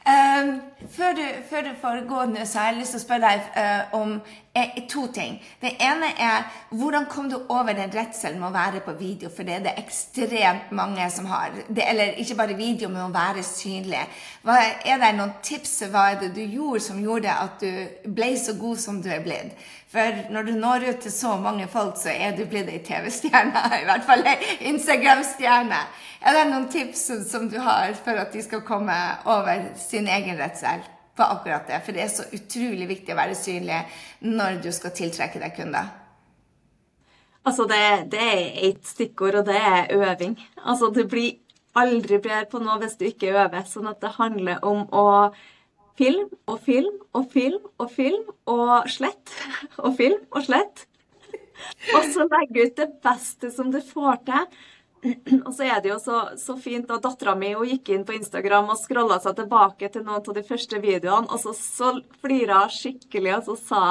Um, 0.07 0.61
før, 0.89 1.13
du, 1.13 1.23
før, 1.49 1.61
du, 1.61 1.69
foregår 1.81 2.29
nå, 2.31 2.45
så 2.47 2.59
har 2.59 2.69
jeg 2.71 2.79
lyst 2.79 2.95
til 2.95 3.01
å 3.01 3.03
spørre 3.03 3.31
deg 3.33 3.49
uh, 3.59 3.97
om 3.99 4.13
eh, 4.55 4.77
to 4.89 5.03
ting. 5.13 5.35
Det 5.59 5.73
ene 5.83 6.13
er 6.15 6.47
hvordan 6.71 7.09
kom 7.11 7.27
du 7.29 7.35
over 7.51 7.75
den 7.75 7.91
redselen 7.93 8.39
med 8.39 8.47
å 8.47 8.55
være 8.55 8.79
på 8.85 8.95
video? 8.97 9.29
For 9.33 9.43
det 9.43 9.57
er 9.57 9.65
det 9.67 9.75
ekstremt 9.81 10.71
mange 10.79 11.09
som 11.11 11.27
har. 11.29 11.51
Det, 11.67 11.83
eller 11.83 12.15
ikke 12.23 12.39
bare 12.39 12.55
video, 12.57 12.87
men 12.89 13.09
å 13.09 13.13
være 13.13 13.43
synlig. 13.43 14.05
Hva, 14.47 14.55
er 14.87 15.03
det 15.03 15.11
noen 15.19 15.35
tips? 15.43 15.75
Hva 15.91 16.07
er 16.13 16.23
det 16.23 16.31
du 16.37 16.45
gjorde 16.45 16.85
som 16.87 17.03
gjorde 17.03 17.35
at 17.35 17.59
du 17.59 18.09
ble 18.15 18.31
så 18.39 18.55
god 18.57 18.79
som 18.79 19.03
du 19.03 19.11
er 19.11 19.25
blitt? 19.25 19.59
For 19.89 20.29
når 20.31 20.43
du 20.45 20.51
når 20.53 20.83
ut 20.85 20.99
til 21.01 21.11
så 21.11 21.35
mange 21.41 21.67
folk, 21.67 21.95
så 21.97 22.13
er 22.13 22.35
du 22.37 22.45
blitt 22.47 22.69
ei 22.69 22.79
TV-stjerne. 22.85 23.63
I 23.81 23.87
hvert 23.89 24.05
fall 24.07 24.21
ei 24.29 24.37
Instagram-stjerne. 24.69 25.87
Er 26.19 26.35
det 26.35 26.47
noen 26.49 26.67
tips 26.69 27.05
som 27.31 27.47
du 27.49 27.55
har 27.63 27.93
for 27.97 28.19
at 28.19 28.33
de 28.35 28.41
skal 28.43 28.61
komme 28.67 28.95
over 29.23 29.69
sin 29.89 30.07
egen 30.07 30.37
redsel 30.39 30.85
på 31.17 31.25
akkurat 31.25 31.67
det? 31.67 31.81
For 31.85 31.95
det 31.95 32.05
er 32.05 32.13
så 32.13 32.27
utrolig 32.35 32.87
viktig 32.89 33.15
å 33.15 33.19
være 33.19 33.37
synlig 33.37 33.81
når 34.25 34.61
du 34.63 34.71
skal 34.75 34.95
tiltrekke 34.95 35.41
deg 35.41 35.55
kunder. 35.57 35.91
Altså, 37.47 37.65
det, 37.69 38.11
det 38.11 38.23
er 38.23 38.57
ett 38.69 38.81
stikkord, 38.85 39.39
og 39.41 39.45
det 39.47 39.57
er 39.57 39.93
øving. 39.95 40.35
Altså, 40.65 40.91
du 40.93 41.05
blir 41.07 41.39
aldri 41.77 42.19
bedre 42.19 42.45
på 42.51 42.59
noe 42.61 42.79
hvis 42.81 42.97
du 42.99 43.07
ikke 43.07 43.31
øver. 43.33 43.63
Sånn 43.69 43.89
at 43.89 44.01
det 44.03 44.17
handler 44.17 44.61
om 44.65 44.85
å 44.91 45.07
film 45.99 46.29
og 46.47 46.59
film 46.63 46.95
og 47.15 47.31
film 47.33 47.59
og 47.77 47.91
film 47.91 48.27
og 48.47 48.87
slett 48.91 49.33
og 49.83 49.95
film 49.99 50.19
og 50.31 50.45
slett. 50.47 50.85
Og 51.95 52.05
så 52.13 52.27
legge 52.31 52.67
ut 52.67 52.77
det 52.77 52.89
beste 53.03 53.51
som 53.51 53.71
du 53.71 53.81
får 53.83 54.21
til. 54.27 54.45
Og 55.47 55.51
så 55.55 55.65
er 55.67 55.81
det 55.83 55.91
jo 55.93 55.97
så, 56.01 56.21
så 56.39 56.55
fint 56.59 56.89
at 56.91 57.03
dattera 57.03 57.35
mi 57.39 57.53
gikk 57.71 57.93
inn 57.95 58.05
på 58.07 58.17
Instagram 58.17 58.71
og 58.73 58.79
scrolla 58.81 59.19
seg 59.23 59.37
tilbake 59.37 59.91
til 59.93 60.03
noen 60.05 60.19
av 60.19 60.35
de 60.35 60.43
første 60.45 60.81
videoene, 60.83 61.29
og 61.29 61.39
så, 61.39 61.53
så 61.55 61.93
flira 62.23 62.65
hun 62.65 62.73
skikkelig 62.75 63.37
og 63.37 63.51
så 63.51 63.59
sa 63.63 63.83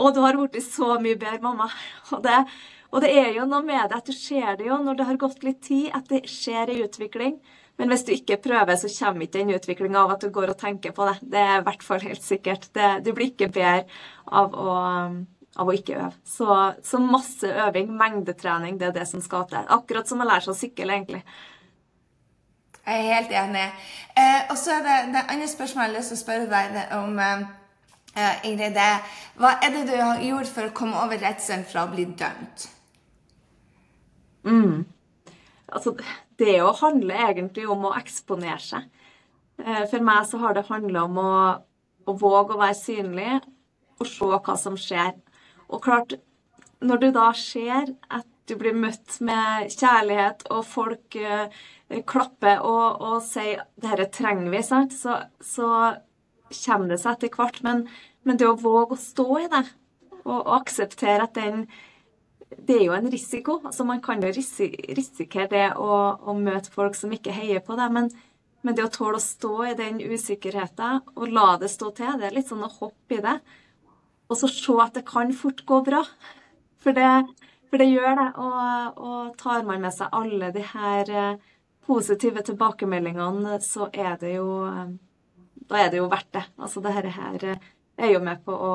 Å, 0.00 0.10
du 0.14 0.20
har 0.22 0.38
blitt 0.38 0.62
så 0.64 0.94
mye 1.02 1.18
bedre, 1.18 1.42
mamma. 1.42 1.66
Og 2.14 2.22
det, 2.24 2.36
og 2.94 3.02
det 3.04 3.10
er 3.20 3.34
jo 3.36 3.46
noe 3.50 3.60
med 3.66 3.90
det 3.90 3.98
at 3.98 4.06
du 4.06 4.14
ser 4.16 4.54
det 4.56 4.68
jo 4.70 4.78
når 4.80 5.00
det 5.00 5.08
har 5.08 5.18
gått 5.20 5.42
litt 5.44 5.60
tid, 5.66 5.90
at 5.94 6.06
det 6.08 6.22
skjer 6.30 6.70
en 6.70 6.84
utvikling. 6.86 7.34
Men 7.80 7.90
hvis 7.90 8.06
du 8.06 8.14
ikke 8.14 8.38
prøver, 8.44 8.76
så 8.76 8.88
kommer 8.92 9.26
ikke 9.26 9.38
den 9.40 9.52
utviklinga 9.56 10.04
av 10.04 10.14
at 10.14 10.24
du 10.24 10.30
går 10.32 10.54
og 10.54 10.58
tenker 10.60 10.94
på 10.96 11.06
det. 11.08 11.18
Det 11.34 11.42
er 11.42 11.58
i 11.58 11.66
hvert 11.66 11.84
fall 11.84 12.02
helt 12.04 12.24
sikkert. 12.24 12.68
Det, 12.76 12.88
du 13.06 13.12
blir 13.16 13.32
ikke 13.32 13.50
bedre 13.52 13.86
av 14.30 14.56
å, 14.56 14.74
av 15.58 15.68
å 15.68 15.74
ikke 15.74 15.96
øve. 15.98 16.12
Så, 16.26 16.48
så, 16.86 17.00
masse 17.02 17.48
øving, 17.66 17.90
mengdetrening, 17.98 18.78
det 18.80 18.90
er 18.90 18.98
det 19.00 19.06
som 19.10 19.22
skal 19.24 19.48
til. 19.50 19.64
Akkurat 19.68 20.08
som 20.08 20.22
å 20.22 20.28
lære 20.28 20.46
seg 20.46 20.54
å 20.54 20.58
sykle, 20.60 20.98
egentlig. 20.98 21.22
Jeg 22.80 23.00
er 23.00 23.14
helt 23.14 23.34
enig. 23.42 23.64
Eh, 24.18 24.44
og 24.50 24.56
så 24.58 24.76
er 24.78 24.86
det 24.86 24.98
det 25.14 25.24
andre 25.26 25.48
spørsmålet 25.50 25.88
jeg 25.88 25.94
har 25.94 25.98
lyst 25.98 26.14
til 26.14 26.18
å 26.18 26.22
spørre 26.24 26.50
deg 26.50 26.94
om. 26.96 27.18
Eh, 28.10 28.46
Ingrid, 28.48 28.74
det, 28.74 28.88
hva 29.38 29.52
er 29.62 29.74
det 29.74 29.84
du 29.86 29.94
har 29.94 30.22
gjort 30.24 30.50
for 30.50 30.66
å 30.66 30.74
komme 30.74 30.98
over 30.98 31.20
redselen 31.22 31.62
fra 31.68 31.84
å 31.86 31.92
bli 31.92 32.08
dømt? 32.18 32.66
Mm. 34.46 34.86
Altså, 35.70 35.94
det 36.40 36.56
å 36.64 36.72
handle 36.80 37.14
egentlig 37.28 37.68
om 37.70 37.86
å 37.86 37.94
eksponere 37.98 38.62
seg. 38.64 38.88
Eh, 39.60 39.84
for 39.90 40.02
meg 40.04 40.26
så 40.26 40.40
har 40.42 40.56
det 40.56 40.66
handla 40.70 41.04
om 41.06 41.20
å, 41.20 41.32
å, 42.06 42.14
våge 42.16 42.56
å 42.56 42.60
være 42.60 42.78
synlig 42.78 43.32
og 44.00 44.08
se 44.08 44.30
hva 44.32 44.56
som 44.58 44.78
skjer. 44.80 45.12
Og 45.70 45.82
klart, 45.84 46.16
når 46.80 47.02
du 47.02 47.08
da 47.14 47.30
ser 47.36 47.94
at 48.10 48.26
du 48.50 48.56
blir 48.58 48.74
møtt 48.74 49.20
med 49.22 49.70
kjærlighet, 49.70 50.46
og 50.50 50.64
folk 50.66 51.16
eh, 51.16 51.60
klapper 52.06 52.64
og, 52.66 53.02
og 53.02 53.18
sier 53.22 53.64
'dette 53.78 54.08
trenger 54.14 54.50
vi', 54.50 54.64
sant? 54.66 54.96
Så, 54.96 55.20
så 55.40 55.68
kommer 56.50 56.94
det 56.94 57.00
seg 57.02 57.18
etter 57.18 57.36
hvert. 57.36 57.62
Men, 57.66 57.84
men, 58.24 58.40
det 58.40 58.48
å 58.48 58.58
våge 58.58 58.96
å 58.96 59.04
stå 59.04 59.28
i 59.44 59.46
det, 59.52 59.64
og, 60.24 60.40
og 60.40 60.56
akseptere 60.60 61.28
at 61.28 61.38
den 61.38 61.68
det 62.50 62.80
er 62.80 62.84
jo 62.88 62.96
en 62.96 63.10
risiko. 63.10 63.60
altså 63.64 63.84
Man 63.86 64.00
kan 64.02 64.22
jo 64.22 64.32
risikere 64.34 65.46
det 65.50 65.66
å, 65.78 66.18
å 66.18 66.34
møte 66.34 66.72
folk 66.74 66.96
som 66.98 67.12
ikke 67.14 67.34
heier 67.34 67.62
på 67.62 67.76
deg. 67.78 67.92
Men, 67.94 68.10
men, 68.62 68.74
det 68.74 68.88
å 68.88 68.90
tåle 68.90 69.20
å 69.20 69.22
stå 69.22 69.52
i 69.68 69.76
den 69.78 70.00
usikkerheten 70.02 71.04
og 71.14 71.30
la 71.30 71.52
det 71.62 71.70
stå 71.70 71.92
til, 71.94 72.16
det 72.18 72.26
er 72.26 72.34
litt 72.34 72.50
sånn 72.50 72.66
å 72.66 72.72
hoppe 72.80 73.20
i 73.20 73.22
det. 73.22 73.36
Og 74.30 74.38
så 74.38 74.50
se 74.50 74.76
at 74.78 74.94
det 74.94 75.06
kan 75.08 75.32
fort 75.34 75.64
gå 75.66 75.80
bra. 75.86 76.04
For 76.80 76.96
det, 76.96 77.10
for 77.70 77.82
det 77.82 77.90
gjør 77.90 78.16
det. 78.18 78.28
Og, 78.40 79.00
og, 79.04 79.32
tar 79.40 79.66
man 79.66 79.82
med 79.82 79.94
seg 79.94 80.16
alle 80.16 80.52
de 80.54 80.64
her 80.72 81.14
eh, 81.22 81.54
positive 81.86 82.44
tilbakemeldingene, 82.46 83.58
så 83.64 83.90
er 83.92 84.18
det 84.20 84.36
jo 84.38 84.50
eh, 84.68 84.98
Da 85.70 85.78
er 85.78 85.90
det 85.90 86.00
jo 86.00 86.10
verdt 86.10 86.32
det. 86.34 86.44
Altså 86.58 86.82
det 86.82 86.94
her 86.96 87.10
eh, 87.52 87.70
er 88.00 88.14
jo 88.14 88.22
med 88.24 88.44
på 88.46 88.54
å 88.54 88.74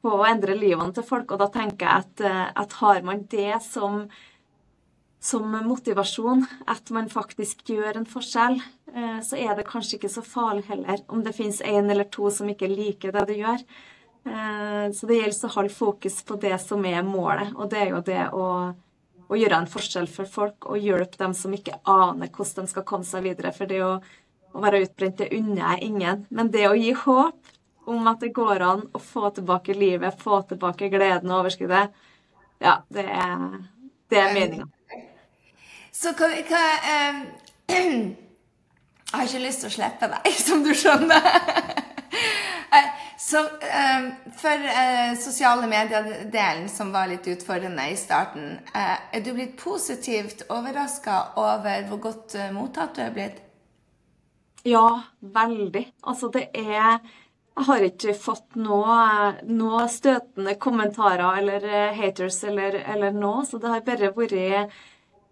på 0.00 0.14
å 0.16 0.24
endre 0.24 0.54
livene 0.56 0.94
til 0.96 1.04
folk. 1.04 1.28
Og 1.28 1.42
da 1.42 1.50
tenker 1.52 1.84
jeg 1.84 2.04
at, 2.24 2.52
at 2.56 2.76
har 2.80 3.02
man 3.04 3.26
det 3.28 3.58
som, 3.60 4.06
som, 5.20 5.44
motivasjon, 5.66 6.46
at 6.72 6.88
man 6.96 7.10
faktisk 7.12 7.68
gjør 7.68 7.98
en 7.98 8.06
forskjell, 8.08 8.56
så 9.20 9.36
er 9.36 9.52
det 9.58 9.66
kanskje 9.68 9.98
ikke 9.98 10.12
så 10.14 10.24
farlig 10.24 10.64
heller 10.70 11.04
om 11.12 11.20
det 11.20 11.34
finnes 11.36 11.60
en 11.60 11.92
eller 11.92 12.08
to 12.08 12.32
som 12.32 12.48
ikke 12.48 12.72
liker 12.72 13.12
det 13.12 13.26
du 13.28 13.34
gjør. 13.42 13.60
Eh, 14.26 14.92
så 14.92 15.08
det 15.08 15.16
gjelder 15.16 15.48
å 15.48 15.54
holde 15.54 15.72
fokus 15.72 16.20
på 16.26 16.36
det 16.40 16.56
som 16.60 16.84
er 16.84 17.04
målet, 17.06 17.54
og 17.56 17.70
det 17.72 17.78
er 17.80 17.92
jo 17.94 18.00
det 18.04 18.24
å, 18.36 18.46
å 19.30 19.38
gjøre 19.38 19.62
en 19.62 19.70
forskjell 19.70 20.08
for 20.12 20.28
folk 20.28 20.68
og 20.68 20.82
hjelpe 20.82 21.20
dem 21.20 21.36
som 21.36 21.54
ikke 21.56 21.78
aner 21.88 22.28
hvordan 22.28 22.68
de 22.68 22.74
skal 22.74 22.86
komme 22.88 23.08
seg 23.08 23.24
videre. 23.24 23.54
For 23.56 23.70
det 23.70 23.80
å, 23.86 23.94
å 24.52 24.64
være 24.64 24.82
utbrent, 24.84 25.22
det 25.22 25.32
unner 25.38 25.64
jeg 25.64 25.90
ingen. 25.90 26.26
Men 26.28 26.52
det 26.52 26.68
å 26.68 26.76
gi 26.76 26.92
håp 27.06 27.56
om 27.90 28.10
at 28.10 28.20
det 28.22 28.34
går 28.36 28.64
an 28.66 28.86
å 28.92 29.00
få 29.02 29.32
tilbake 29.34 29.74
livet, 29.74 30.20
få 30.20 30.42
tilbake 30.50 30.90
gleden 30.92 31.32
og 31.32 31.44
overskuddet, 31.44 31.96
ja, 32.60 32.76
det 32.92 33.06
er, 33.08 33.46
det 34.12 34.20
er 34.20 34.34
meninga. 34.36 34.68
Så 35.96 36.12
hva, 36.16 36.28
hva 36.28 36.64
um, 37.08 37.22
Jeg 39.10 39.18
har 39.18 39.26
ikke 39.26 39.40
lyst 39.42 39.64
til 39.64 39.66
å 39.66 39.74
slippe 39.74 40.06
deg, 40.12 40.26
som 40.38 40.60
du 40.62 40.70
skjønner. 40.70 41.24
Eh, 43.30 43.38
så 43.38 43.38
eh, 43.66 44.32
for 44.36 44.50
eh, 44.50 45.18
sosiale 45.18 45.66
medier-delen, 45.66 46.68
som 46.68 46.92
var 46.92 47.08
litt 47.08 47.26
utfordrende 47.26 47.90
i 47.90 47.96
starten, 47.96 48.58
eh, 48.74 48.98
er 49.12 49.20
du 49.20 49.32
blitt 49.32 49.56
positivt 49.56 50.42
overraska 50.48 51.22
over 51.36 51.86
hvor 51.88 51.98
godt 51.98 52.34
uh, 52.34 52.50
mottatt 52.52 52.94
du 52.96 53.02
er 53.02 53.14
blitt? 53.14 53.42
Ja, 54.62 55.02
veldig. 55.20 55.86
Altså, 56.02 56.28
det 56.28 56.50
er 56.54 57.00
jeg 57.60 57.66
har 57.66 57.82
ikke 57.84 58.14
fått 58.14 58.54
noe, 58.56 59.34
noe 59.44 59.86
støtende 59.90 60.54
kommentarer 60.56 61.40
eller 61.42 61.64
eh, 61.66 61.96
haters 61.96 62.44
eller, 62.44 62.78
eller 62.88 63.12
noe, 63.12 63.44
så 63.44 63.58
det 63.60 63.68
har 63.68 63.82
bare 63.84 64.12
vært 64.16 64.32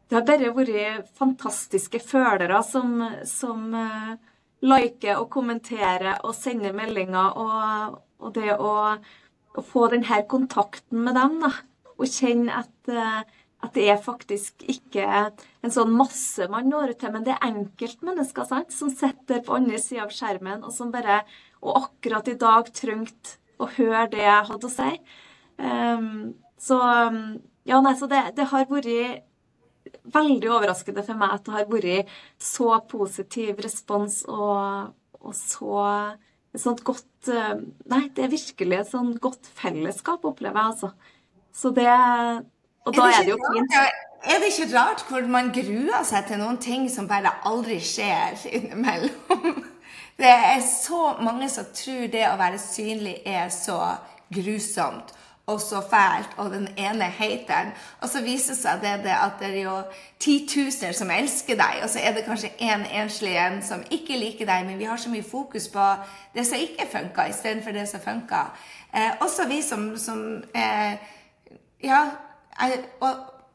det 0.08 0.16
har 0.16 0.24
bare 0.26 0.50
vært 0.56 1.08
fantastiske 1.16 2.00
følere 2.00 2.60
som, 2.64 3.00
som 3.28 3.72
uh, 3.72 4.16
liker 4.64 5.20
og 5.20 5.28
kommentere 5.32 6.16
og 6.26 6.34
sende 6.36 6.72
meldinger. 6.76 7.36
Og, 7.38 7.98
og 8.22 8.34
det 8.36 8.54
å, 8.56 8.72
å, 9.54 9.64
få 9.64 9.88
denne 9.92 10.22
kontakten 10.30 11.04
med 11.06 11.18
dem, 11.18 11.38
da, 11.44 11.52
og 11.98 12.06
kjenne 12.06 12.62
at, 12.62 12.74
uh, 12.92 13.22
at 13.66 13.74
det 13.74 13.88
er 13.90 14.02
faktisk 14.02 14.62
ikke 14.70 15.06
en 15.08 15.74
sånn 15.74 15.94
masse 15.98 16.46
man 16.50 16.70
når 16.70 16.94
ut 16.94 17.00
til, 17.02 17.14
men 17.14 17.26
det 17.26 17.34
er 17.36 17.48
enkeltmennesker 17.50 18.46
sant, 18.48 18.74
som 18.74 18.90
sitter 18.92 19.42
på 19.46 19.56
andre 19.58 19.80
sida 19.82 20.06
av 20.06 20.14
skjermen, 20.14 20.62
og 20.62 20.74
som 20.74 20.94
bare 20.94 21.24
og 21.58 21.74
akkurat 21.80 22.28
i 22.30 22.38
dag 22.38 22.68
trengte 22.74 23.38
å 23.58 23.66
høre 23.74 24.06
det 24.12 24.22
jeg 24.22 24.46
hadde 24.52 24.68
å 24.68 24.70
si. 24.70 24.90
Um, 25.58 26.10
så 26.58 26.78
ja, 27.68 27.80
nei, 27.82 27.94
så 27.98 28.06
det, 28.10 28.20
det, 28.38 28.46
har 28.52 28.68
vært 28.70 29.24
veldig 30.14 30.50
overraskende 30.52 31.04
for 31.06 31.20
meg 31.20 31.34
at 31.36 31.44
det 31.46 31.54
har 31.54 31.68
vært 31.70 32.12
så 32.42 32.78
positiv 32.90 33.60
respons 33.64 34.22
og, 34.28 34.94
og 35.20 35.36
så 35.36 35.84
et 36.54 36.62
sånt 36.62 36.84
godt 36.86 37.04
Nei, 37.28 38.04
det 38.14 38.22
er 38.24 38.30
virkelig 38.30 38.76
et 38.78 38.88
sånt 38.88 39.16
godt 39.20 39.48
fellesskap, 39.58 40.22
opplever 40.24 40.54
jeg, 40.54 40.70
altså. 40.70 40.90
Så 41.52 41.72
det 41.74 41.88
Og 41.88 42.94
da 42.94 43.08
er 43.08 43.10
det, 43.10 43.18
er 43.18 43.26
det 43.26 43.32
jo 43.34 43.38
fint. 43.42 43.74
Er 44.28 44.40
det 44.42 44.52
ikke 44.52 44.68
rart 44.72 45.02
hvor 45.08 45.26
man 45.30 45.50
gruer 45.54 46.06
seg 46.06 46.26
til 46.26 46.40
noen 46.40 46.58
ting 46.62 46.88
som 46.90 47.08
bare 47.10 47.36
aldri 47.46 47.78
skjer 47.84 48.38
innimellom? 48.50 49.64
Det 50.18 50.30
er 50.30 50.62
så 50.66 51.12
mange 51.22 51.46
som 51.52 51.68
tror 51.70 52.08
det 52.10 52.24
å 52.26 52.38
være 52.40 52.58
synlig 52.58 53.20
er 53.22 53.52
så 53.54 53.78
grusomt 54.34 55.12
og 55.48 55.60
så 55.60 55.80
fælt, 55.90 56.34
og 56.36 56.50
den 56.52 56.68
ene 56.76 57.04
hateren. 57.04 57.70
Og 58.00 58.08
så 58.08 58.20
viser 58.22 58.54
seg 58.54 58.82
det, 58.82 58.98
det 59.06 59.14
at 59.16 59.40
det 59.40 59.48
er 59.48 59.62
jo 59.62 59.76
titusener 60.20 60.92
som 60.92 61.10
elsker 61.10 61.56
deg, 61.56 61.80
og 61.82 61.88
så 61.88 62.02
er 62.04 62.12
det 62.14 62.26
kanskje 62.26 62.50
én 62.60 62.74
en 62.82 62.86
enslig 63.02 63.32
en 63.40 63.62
som 63.64 63.84
ikke 63.90 64.18
liker 64.20 64.46
deg, 64.46 64.66
men 64.66 64.78
vi 64.78 64.84
har 64.90 65.00
så 65.00 65.10
mye 65.10 65.24
fokus 65.24 65.70
på 65.72 65.86
det 66.34 66.46
som 66.46 66.60
ikke 66.60 66.88
funka, 66.92 67.28
istedenfor 67.32 67.72
det 67.72 67.88
som 67.88 68.04
funka. 68.04 68.44
Eh, 68.94 69.10
også 69.20 69.48
vi 69.48 69.62
som, 69.62 69.96
som 69.96 70.44
eh, 70.54 70.92
Ja, 71.82 72.04
jeg 72.60 72.80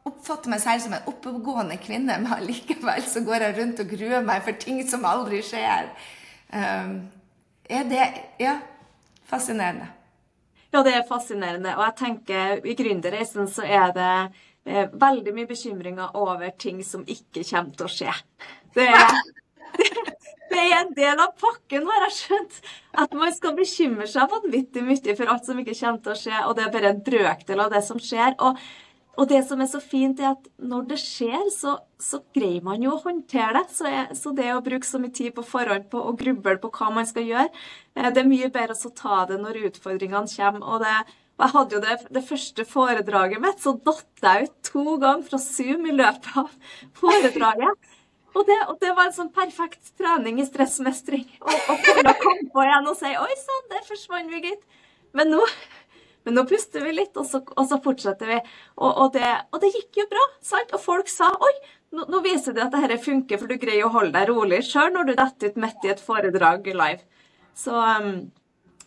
oppfatter 0.05 0.49
meg 0.49 0.61
selv 0.63 0.81
som 0.81 0.93
en 0.95 1.09
oppegående 1.11 1.77
kvinne, 1.77 2.17
men 2.23 2.45
likevel 2.47 3.03
så 3.07 3.23
går 3.23 3.47
jeg 3.47 3.57
rundt 3.57 3.81
og 3.83 3.89
gruer 3.91 4.23
meg 4.25 4.45
for 4.45 4.59
ting 4.59 4.79
som 4.89 5.05
aldri 5.05 5.41
skjer. 5.43 5.91
Ehm, 6.53 7.01
er 7.69 7.83
det 7.83 8.07
Ja, 8.39 8.57
fascinerende. 9.25 9.87
Ja, 10.73 10.81
det 10.81 10.95
er 10.97 11.05
fascinerende. 11.05 11.75
Og 11.77 11.83
jeg 11.85 11.95
tenker 11.99 12.65
i 12.65 12.73
gründerreisen 12.77 13.45
så 13.51 13.61
er 13.61 13.93
det 13.93 14.13
eh, 14.65 14.89
veldig 14.89 15.35
mye 15.35 15.49
bekymringer 15.49 16.15
over 16.17 16.49
ting 16.57 16.79
som 16.85 17.03
ikke 17.05 17.43
kommer 17.45 17.75
til 17.77 17.85
å 17.85 17.91
skje. 17.93 18.15
Det 18.73 18.87
er, 18.89 19.19
det 20.53 20.63
er 20.63 20.73
en 20.79 20.95
del 20.97 21.21
av 21.21 21.35
pakken, 21.37 21.85
har 21.85 22.07
jeg 22.07 22.15
skjønt. 22.17 22.57
At 23.05 23.13
man 23.17 23.35
skal 23.35 23.53
bekymre 23.59 24.09
seg 24.09 24.33
vanvittig 24.33 24.85
mye 24.87 25.17
for 25.19 25.29
alt 25.35 25.45
som 25.45 25.61
ikke 25.61 25.77
kommer 25.77 26.01
til 26.01 26.15
å 26.15 26.19
skje, 26.23 26.41
og 26.47 26.57
det 26.57 26.65
er 26.65 26.73
bare 26.73 26.93
en 26.95 27.05
brøkdel 27.05 27.63
av 27.67 27.69
det 27.75 27.83
som 27.85 28.01
skjer. 28.01 28.33
Og 28.41 28.57
og 29.13 29.29
det 29.29 29.43
som 29.45 29.61
er 29.61 29.69
så 29.69 29.77
fint, 29.83 30.19
er 30.19 30.31
at 30.31 30.47
når 30.57 30.87
det 30.89 30.97
skjer, 30.97 31.43
så, 31.53 31.75
så 32.01 32.19
greier 32.33 32.63
man 32.65 32.81
jo 32.81 32.95
å 32.95 33.01
håndtere 33.03 33.59
det. 33.59 33.67
Så, 33.75 33.85
jeg, 33.85 34.17
så, 34.17 34.31
det 34.33 34.47
å 34.55 34.63
bruke 34.65 34.89
så 34.89 35.01
mye 35.01 35.13
tid 35.13 35.35
på 35.35 35.45
forhånd 35.45 35.85
på 35.91 36.01
å 36.01 36.15
gruble 36.17 36.55
på 36.61 36.71
hva 36.73 36.89
man 36.95 37.05
skal 37.09 37.27
gjøre, 37.29 37.51
eh, 37.93 38.09
det 38.09 38.23
er 38.23 38.29
mye 38.29 38.49
bedre 38.53 38.73
å 38.73 38.93
ta 38.97 39.19
det 39.29 39.37
når 39.43 39.61
utfordringene 39.69 40.33
kommer. 40.33 40.65
Og, 40.65 40.81
det, 40.81 40.95
jeg 41.43 41.53
hadde 41.53 41.77
jo 41.77 41.83
det, 41.83 41.97
det, 42.17 42.25
første 42.25 42.65
foredraget 42.69 43.43
mitt, 43.43 43.61
så 43.61 43.75
datt 43.85 44.25
jeg 44.25 44.47
ut 44.47 44.57
to 44.65 44.97
ganger 44.97 45.27
fra 45.29 45.41
Zoom 45.45 45.85
i 45.89 45.95
løpet 45.97 46.33
av 46.41 46.49
foredraget. 46.97 47.89
Og 48.33 48.47
det, 48.49 48.57
og 48.65 48.79
det 48.81 48.95
var 48.97 49.11
en 49.11 49.13
sånn 49.13 49.33
perfekt 49.33 49.93
trening 49.99 50.39
i 50.41 50.47
stressmestring. 50.47 51.27
Og 51.45 51.83
kunne 51.85 52.15
komme 52.17 52.49
på 52.49 52.65
igjen 52.65 52.89
og 52.89 52.97
si 52.97 53.13
'oi 53.13 53.35
sann, 53.37 53.67
der 53.69 53.85
forsvant 53.85 54.33
vi, 54.33 54.41
gitt'. 54.47 54.81
Men 55.13 55.29
nå 55.29 55.43
men 56.23 56.37
nå 56.37 56.43
puster 56.47 56.83
vi 56.85 56.93
litt, 56.95 57.17
og 57.19 57.25
så, 57.27 57.41
og 57.43 57.65
så 57.67 57.79
fortsetter 57.83 58.29
vi. 58.29 58.37
Og, 58.77 58.89
og, 58.89 59.07
det, 59.15 59.27
og, 59.51 59.59
det, 59.63 59.73
gikk 59.75 60.03
jo 60.03 60.05
bra. 60.11 60.27
sant? 60.45 60.71
Og 60.75 60.81
folk 60.83 61.11
sa 61.11 61.29
oi, 61.35 61.53
nå, 61.95 62.07
nå 62.11 62.21
viser 62.23 62.55
det 62.55 62.63
at 62.67 62.77
dette 62.77 63.01
funker, 63.03 63.41
for 63.41 63.51
du 63.51 63.59
greier 63.61 63.87
å 63.87 63.93
holde 63.93 64.15
deg 64.15 64.31
rolig 64.31 64.63
sjøl 64.67 64.93
når 64.95 65.09
du 65.09 65.17
detter 65.17 65.51
ut 65.51 65.59
midt 65.65 65.83
i 65.83 65.91
et 65.93 66.03
foredrag 66.03 66.69
live. 66.71 67.03
Så, 67.59 67.75
um, 67.75 68.31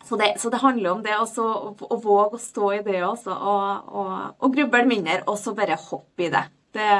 så, 0.01 0.17
det, 0.19 0.33
så 0.41 0.49
det, 0.49 0.63
handler 0.63 0.95
om 0.95 1.05
det 1.05 1.15
også, 1.15 1.45
å, 1.45 1.71
å 1.93 1.99
våge 2.03 2.39
å 2.39 2.41
stå 2.41 2.73
i 2.79 2.81
det 2.85 2.99
også, 3.05 3.37
og, 3.37 3.93
og, 4.41 4.49
gruble 4.55 4.83
mindre, 4.89 5.21
og 5.29 5.37
så 5.39 5.53
bare 5.55 5.77
hoppe 5.87 6.27
i 6.27 6.33
det. 6.33 6.43
det. 6.75 6.91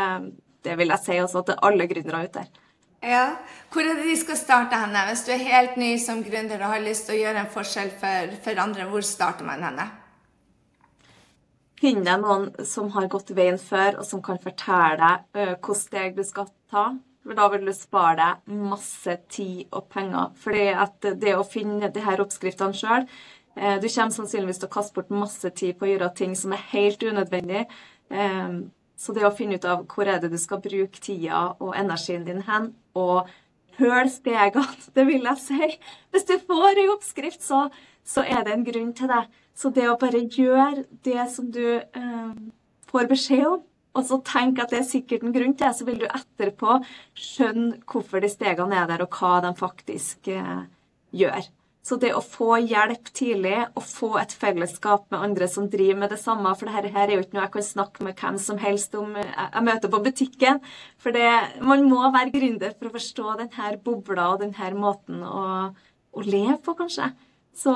det. 0.64 0.78
vil 0.80 0.94
jeg 0.94 1.06
si 1.06 1.20
også 1.24 1.46
til 1.50 1.62
alle 1.66 1.90
gründere 1.90 2.26
ute 2.28 2.44
der. 2.44 2.64
Ja. 3.08 3.38
Hvor 3.72 3.86
er 3.86 4.00
det 4.00 4.08
de 4.10 4.16
skal 4.18 4.40
starte 4.40 4.78
henne? 4.80 5.06
Hvis 5.10 5.26
du 5.28 5.32
er 5.34 5.44
helt 5.44 5.78
ny 5.78 5.96
som 6.02 6.24
gründer 6.26 6.62
og 6.64 6.74
har 6.74 6.84
lyst 6.84 7.08
til 7.08 7.18
å 7.18 7.22
gjøre 7.22 7.44
en 7.44 7.54
forskjell 7.54 7.92
for, 8.02 8.38
for 8.44 8.64
andre, 8.64 8.88
hvor 8.90 9.06
starter 9.06 9.48
man 9.48 9.64
henne? 9.64 9.86
Finn 11.78 12.02
deg 12.06 12.22
noen 12.24 12.50
som 12.66 12.90
har 12.96 13.06
gått 13.12 13.36
veien 13.38 13.60
før, 13.62 14.00
og 14.02 14.06
som 14.08 14.22
kan 14.26 14.40
fortelle 14.42 14.98
deg 14.98 15.28
hvilke 15.38 15.76
steg 15.78 16.16
du 16.18 16.24
skal 16.26 16.50
ta. 16.72 16.90
For 17.28 17.36
da 17.36 17.50
vil 17.52 17.68
du 17.68 17.74
spare 17.76 18.16
deg 18.22 18.62
masse 18.72 19.18
tid 19.34 19.68
og 19.76 19.90
penger. 19.92 20.32
For 20.40 20.56
det 21.22 21.36
å 21.36 21.46
finne 21.46 21.92
de 21.92 22.04
her 22.06 22.24
oppskriftene 22.24 22.78
sjøl 22.78 23.04
uh, 23.04 23.76
Du 23.84 23.88
kommer 23.90 24.16
sannsynligvis 24.16 24.62
til 24.62 24.70
å 24.70 24.76
kaste 24.78 24.96
bort 24.96 25.12
masse 25.12 25.52
tid 25.60 25.76
på 25.78 25.86
å 25.86 25.92
gjøre 25.92 26.14
ting 26.16 26.38
som 26.40 26.56
er 26.56 26.64
helt 26.72 27.04
unødvendig. 27.04 27.66
Uh, 28.10 28.72
så 28.98 29.14
det 29.14 29.28
å 29.28 29.36
finne 29.36 29.60
ut 29.60 29.68
av 29.68 29.84
hvor 29.92 30.10
er 30.10 30.24
det 30.24 30.32
du 30.32 30.40
skal 30.42 30.64
bruke 30.64 31.04
tida 31.04 31.52
og 31.62 31.76
energien 31.78 32.24
din 32.26 32.42
hen, 32.48 32.72
og 32.98 33.28
høl 33.78 34.10
stegene, 34.10 34.66
det 34.96 35.06
vil 35.10 35.28
jeg 35.28 35.44
si. 35.44 35.74
Hvis 36.14 36.26
du 36.32 36.38
får 36.48 36.82
ei 36.82 36.88
oppskrift, 36.94 37.44
så, 37.46 37.68
så, 38.08 38.24
er 38.26 38.48
det 38.48 38.56
en 38.56 38.66
grunn 38.66 38.96
til 38.98 39.12
det. 39.12 39.26
Så 39.58 39.72
det 39.74 39.88
å 39.90 39.98
bare 39.98 40.22
gjøre 40.22 40.86
det 41.06 41.24
som 41.34 41.50
du 41.54 41.66
eh, 41.82 42.32
får 42.92 43.10
beskjed 43.10 43.46
om, 43.50 43.64
og 43.98 44.06
så 44.06 44.20
tenke 44.22 44.62
at 44.62 44.74
det 44.74 44.84
er 44.84 44.90
sikkert 44.92 45.24
en 45.26 45.34
grunn 45.34 45.56
til 45.58 45.66
det, 45.66 45.74
så 45.74 45.86
vil 45.88 46.02
du 46.04 46.06
etterpå 46.06 46.80
skjønne 47.18 47.80
hvorfor 47.90 48.22
de 48.22 48.30
stegene 48.30 48.78
er 48.78 48.90
der, 48.92 49.02
og 49.08 49.18
hva 49.18 49.40
de 49.42 49.54
faktisk 49.58 50.30
eh, 50.30 50.68
gjør. 51.18 51.48
Så 51.88 51.96
det 52.02 52.10
å 52.14 52.22
få 52.22 52.58
hjelp 52.60 53.10
tidlig, 53.16 53.56
og 53.80 53.86
få 53.88 54.10
et 54.20 54.34
fellesskap 54.36 55.06
med 55.14 55.24
andre 55.24 55.48
som 55.50 55.70
driver 55.72 56.02
med 56.02 56.12
det 56.12 56.20
samme 56.20 56.52
For 56.60 56.68
dette 56.68 56.92
her 56.92 57.08
er 57.08 57.16
jo 57.16 57.24
ikke 57.24 57.38
noe 57.38 57.46
jeg 57.46 57.54
kan 57.54 57.66
snakke 57.66 58.04
med 58.04 58.18
hvem 58.20 58.40
som 58.44 58.60
helst 58.60 58.98
om 59.00 59.14
jeg 59.16 59.64
møter 59.64 59.94
på 59.94 60.02
butikken. 60.04 60.60
For 61.00 61.16
det, 61.16 61.30
man 61.64 61.86
må 61.88 62.02
være 62.12 62.34
gründer 62.36 62.76
for 62.76 62.90
å 62.90 62.96
forstå 62.98 63.38
denne 63.40 63.72
bobla 63.86 64.34
og 64.34 64.44
denne 64.44 64.74
måten 64.76 65.24
å, 65.24 65.46
å 66.12 66.28
leve 66.28 66.60
på, 66.66 66.76
kanskje. 66.76 67.08
Så, 67.58 67.74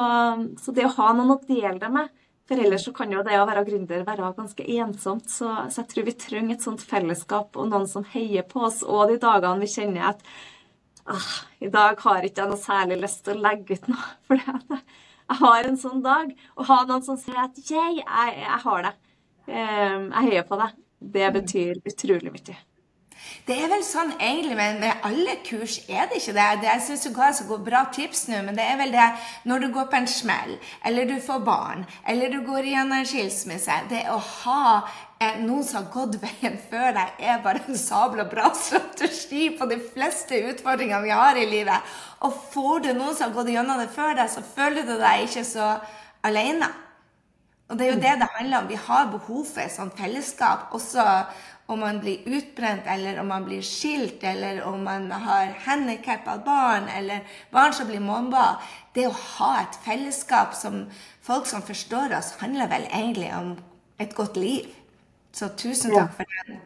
så, 0.62 0.74
det 0.76 0.86
å 0.86 0.96
ha 1.00 1.12
noen 1.18 1.34
å 1.34 1.40
dele 1.48 1.80
det 1.82 1.90
med 1.90 2.10
For 2.46 2.60
ellers 2.62 2.84
så 2.86 2.92
kan 2.94 3.10
jo 3.10 3.24
det 3.26 3.40
å 3.40 3.48
være 3.50 3.64
gründer 3.66 4.04
være 4.06 4.32
ganske 4.38 4.66
ensomt. 4.76 5.30
Så, 5.32 5.50
så 5.72 5.82
jeg 5.82 5.90
tror 5.94 6.08
vi 6.10 6.16
trenger 6.20 6.58
et 6.58 6.66
sånt 6.66 6.84
fellesskap 6.86 7.58
og 7.58 7.70
noen 7.72 7.88
som 7.90 8.06
heier 8.14 8.46
på 8.48 8.66
oss, 8.68 8.82
og 8.84 9.10
de 9.10 9.18
dagene 9.22 9.64
vi 9.64 9.70
kjenner 9.72 10.12
at 10.12 10.26
ah, 11.10 11.30
i 11.64 11.72
dag 11.72 12.02
har 12.04 12.28
ikke 12.28 12.44
jeg 12.44 12.52
noe 12.52 12.62
særlig 12.62 13.00
lyst 13.02 13.24
til 13.26 13.40
å 13.40 13.46
legge 13.48 13.80
ut 13.80 13.88
noe. 13.94 14.10
For 14.28 14.42
jeg 14.42 15.40
har 15.42 15.70
en 15.70 15.80
sånn 15.80 16.04
dag. 16.06 16.34
Å 16.60 16.68
ha 16.68 16.82
noen 16.90 17.06
som 17.08 17.18
sier 17.20 17.40
at 17.46 17.58
jeg, 17.64 18.02
jeg 18.04 18.60
har 18.66 18.90
det. 18.90 18.96
Ehm, 19.48 20.10
jeg 20.12 20.28
heier 20.28 20.50
på 20.50 20.60
det. 20.62 20.74
Det 21.16 21.32
betyr 21.40 21.82
utrolig 21.88 22.36
mye. 22.36 22.60
Det 23.46 23.56
er 23.58 23.72
vel 23.72 23.82
sånn 23.86 24.12
egentlig, 24.20 24.56
men 24.58 24.80
med 24.84 25.06
alle 25.08 25.34
kurs 25.46 25.80
er 25.90 26.10
det 26.10 26.20
ikke 26.20 26.36
det. 26.38 26.48
det 26.62 26.68
jeg 26.70 26.84
syns 26.86 27.06
du 27.08 27.14
ga 27.16 27.30
så 27.34 27.58
bra 27.58 27.84
tips 27.94 28.28
nå, 28.30 28.42
men 28.46 28.58
det 28.58 28.66
er 28.68 28.78
vel 28.80 28.94
det 28.94 29.08
når 29.50 29.64
du 29.64 29.68
går 29.74 29.88
på 29.90 29.98
en 29.98 30.10
smell, 30.10 30.58
eller 30.86 31.10
du 31.10 31.16
får 31.26 31.42
barn, 31.46 31.86
eller 32.06 32.30
du 32.30 32.42
går 32.46 32.70
gjennom 32.70 33.00
en 33.00 33.08
skilsmisse 33.08 33.80
Det 33.90 34.04
å 34.14 34.20
ha 34.20 34.66
eh, 35.20 35.42
noen 35.42 35.66
som 35.66 35.82
har 35.82 35.90
gått 35.94 36.20
veien 36.22 36.60
før 36.70 36.94
deg, 37.00 37.18
er 37.18 37.42
bare 37.42 37.64
en 37.66 37.82
sabla 37.82 38.28
bra 38.30 38.54
strategi 38.58 39.50
på 39.58 39.70
de 39.72 39.80
fleste 39.90 40.38
utfordringene 40.52 41.04
vi 41.08 41.18
har 41.18 41.40
i 41.40 41.50
livet. 41.50 41.92
Og 42.22 42.38
får 42.54 42.86
du 42.86 42.94
noen 42.94 43.18
som 43.18 43.30
har 43.30 43.36
gått 43.40 43.52
gjennom 43.56 43.82
det 43.82 43.90
før 43.96 44.14
deg, 44.22 44.30
så 44.30 44.46
føler 44.46 44.86
du 44.86 44.96
deg 45.02 45.26
ikke 45.26 45.46
så 45.50 45.74
alene. 46.30 46.70
Og 47.72 47.78
det 47.80 47.86
er 47.88 47.94
jo 47.94 48.02
det 48.04 48.18
det 48.20 48.28
handler 48.36 48.58
om. 48.60 48.68
Vi 48.68 48.78
har 48.86 49.12
behov 49.14 49.46
for 49.48 49.64
et 49.64 49.72
sånt 49.72 49.96
fellesskap. 49.96 50.74
Også 50.76 51.06
om 51.66 51.80
man 51.80 52.00
blir 52.00 52.20
utbrent, 52.26 52.88
eller 52.88 53.20
om 53.22 53.28
man 53.28 53.46
blir 53.46 53.62
skilt, 53.62 54.24
eller 54.24 54.64
om 54.64 54.84
man 54.84 55.12
har 55.12 55.54
handikappa 55.66 56.38
barn, 56.46 56.88
eller 56.98 57.20
barn 57.52 57.74
som 57.74 57.88
blir 57.88 58.04
mobba. 58.04 58.58
Det 58.94 59.08
å 59.08 59.16
ha 59.16 59.52
et 59.62 59.78
fellesskap 59.86 60.56
som 60.58 60.84
folk 61.24 61.48
som 61.48 61.64
forstår 61.64 62.18
oss, 62.18 62.34
handler 62.42 62.72
vel 62.72 62.90
egentlig 62.90 63.32
om 63.38 63.56
et 64.02 64.16
godt 64.16 64.38
liv. 64.42 64.68
Så 65.32 65.48
tusen 65.56 65.96
takk 65.96 66.16
for 66.18 66.36
den. 66.36 66.60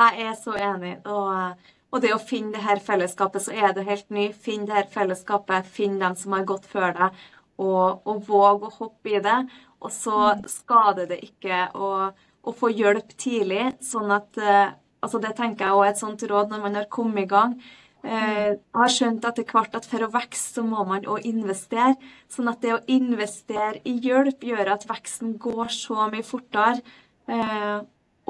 Jeg 0.00 0.28
er 0.28 0.36
så 0.36 0.56
enig. 0.56 0.94
Og, 1.08 1.66
og, 1.90 1.98
det 2.04 2.12
å 2.14 2.20
finne 2.22 2.54
det 2.56 2.64
her 2.64 2.80
fellesskapet, 2.84 3.46
så 3.46 3.56
er 3.56 3.74
du 3.76 3.82
helt 3.86 4.08
ny. 4.12 4.30
Finn 4.32 4.66
det 4.68 4.76
her 4.76 4.88
fellesskapet, 4.92 5.68
finn 5.68 5.98
dem 6.00 6.16
som 6.16 6.36
har 6.36 6.46
gått 6.48 6.68
før 6.68 6.92
deg, 6.96 7.20
og, 7.60 8.00
og 8.08 8.24
våg 8.28 8.66
å 8.68 8.74
hoppe 8.78 9.16
i 9.16 9.22
det. 9.24 9.38
Og 9.80 9.92
så 9.92 10.34
skader 10.48 11.08
det 11.08 11.22
ikke. 11.24 11.68
og 11.74 12.26
å 12.42 12.54
få 12.56 12.70
hjelp 12.72 13.12
tidlig. 13.20 13.74
sånn 13.84 14.10
at 14.14 14.38
eh, 14.38 14.72
altså 15.00 15.20
Det 15.20 15.34
tenker 15.36 15.66
jeg 15.66 15.74
også 15.74 15.84
er 15.84 15.92
et 15.92 16.02
sånt 16.02 16.26
råd 16.30 16.50
når 16.50 16.64
man 16.64 16.74
har 16.80 16.88
kommet 16.92 17.24
i 17.24 17.30
gang. 17.30 17.54
Eh, 18.02 18.56
jeg 18.56 18.80
har 18.80 18.92
skjønt 18.92 19.28
etter 19.28 19.44
hvert 19.44 19.76
at 19.76 19.86
for 19.88 20.04
å 20.04 20.10
vokse, 20.12 20.54
så 20.56 20.64
må 20.64 20.84
man 20.88 21.04
òg 21.04 21.26
investere. 21.28 21.96
Sånn 22.32 22.48
at 22.52 22.60
det 22.64 22.74
å 22.74 22.82
investere 22.88 23.80
i 23.84 23.96
hjelp 24.00 24.44
gjør 24.44 24.74
at 24.76 24.88
veksten 24.88 25.36
går 25.40 25.72
så 25.74 26.08
mye 26.12 26.26
fortere. 26.26 26.80
Eh, 27.28 27.80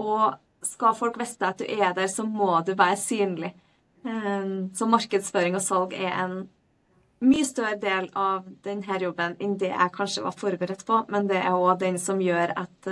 og 0.00 0.38
skal 0.66 0.96
folk 0.96 1.18
vite 1.20 1.46
at 1.46 1.60
du 1.60 1.66
er 1.66 1.94
der, 1.96 2.08
så 2.10 2.26
må 2.26 2.58
du 2.66 2.74
være 2.76 2.98
synlig. 3.00 3.54
Så 4.00 4.86
markedsføring 4.88 5.58
og 5.58 5.60
salg 5.60 5.92
er 5.92 6.12
en 6.22 6.34
mye 7.20 7.44
større 7.44 7.76
del 7.80 8.06
av 8.16 8.46
denne 8.64 8.96
jobben 9.00 9.34
enn 9.40 9.58
det 9.60 9.68
jeg 9.74 9.92
kanskje 9.92 10.24
var 10.24 10.36
forberedt 10.36 10.86
på, 10.88 11.02
men 11.12 11.28
det 11.28 11.36
er 11.40 11.52
òg 11.52 11.82
den 11.82 11.98
som 12.00 12.20
gjør 12.24 12.54
at 12.62 12.88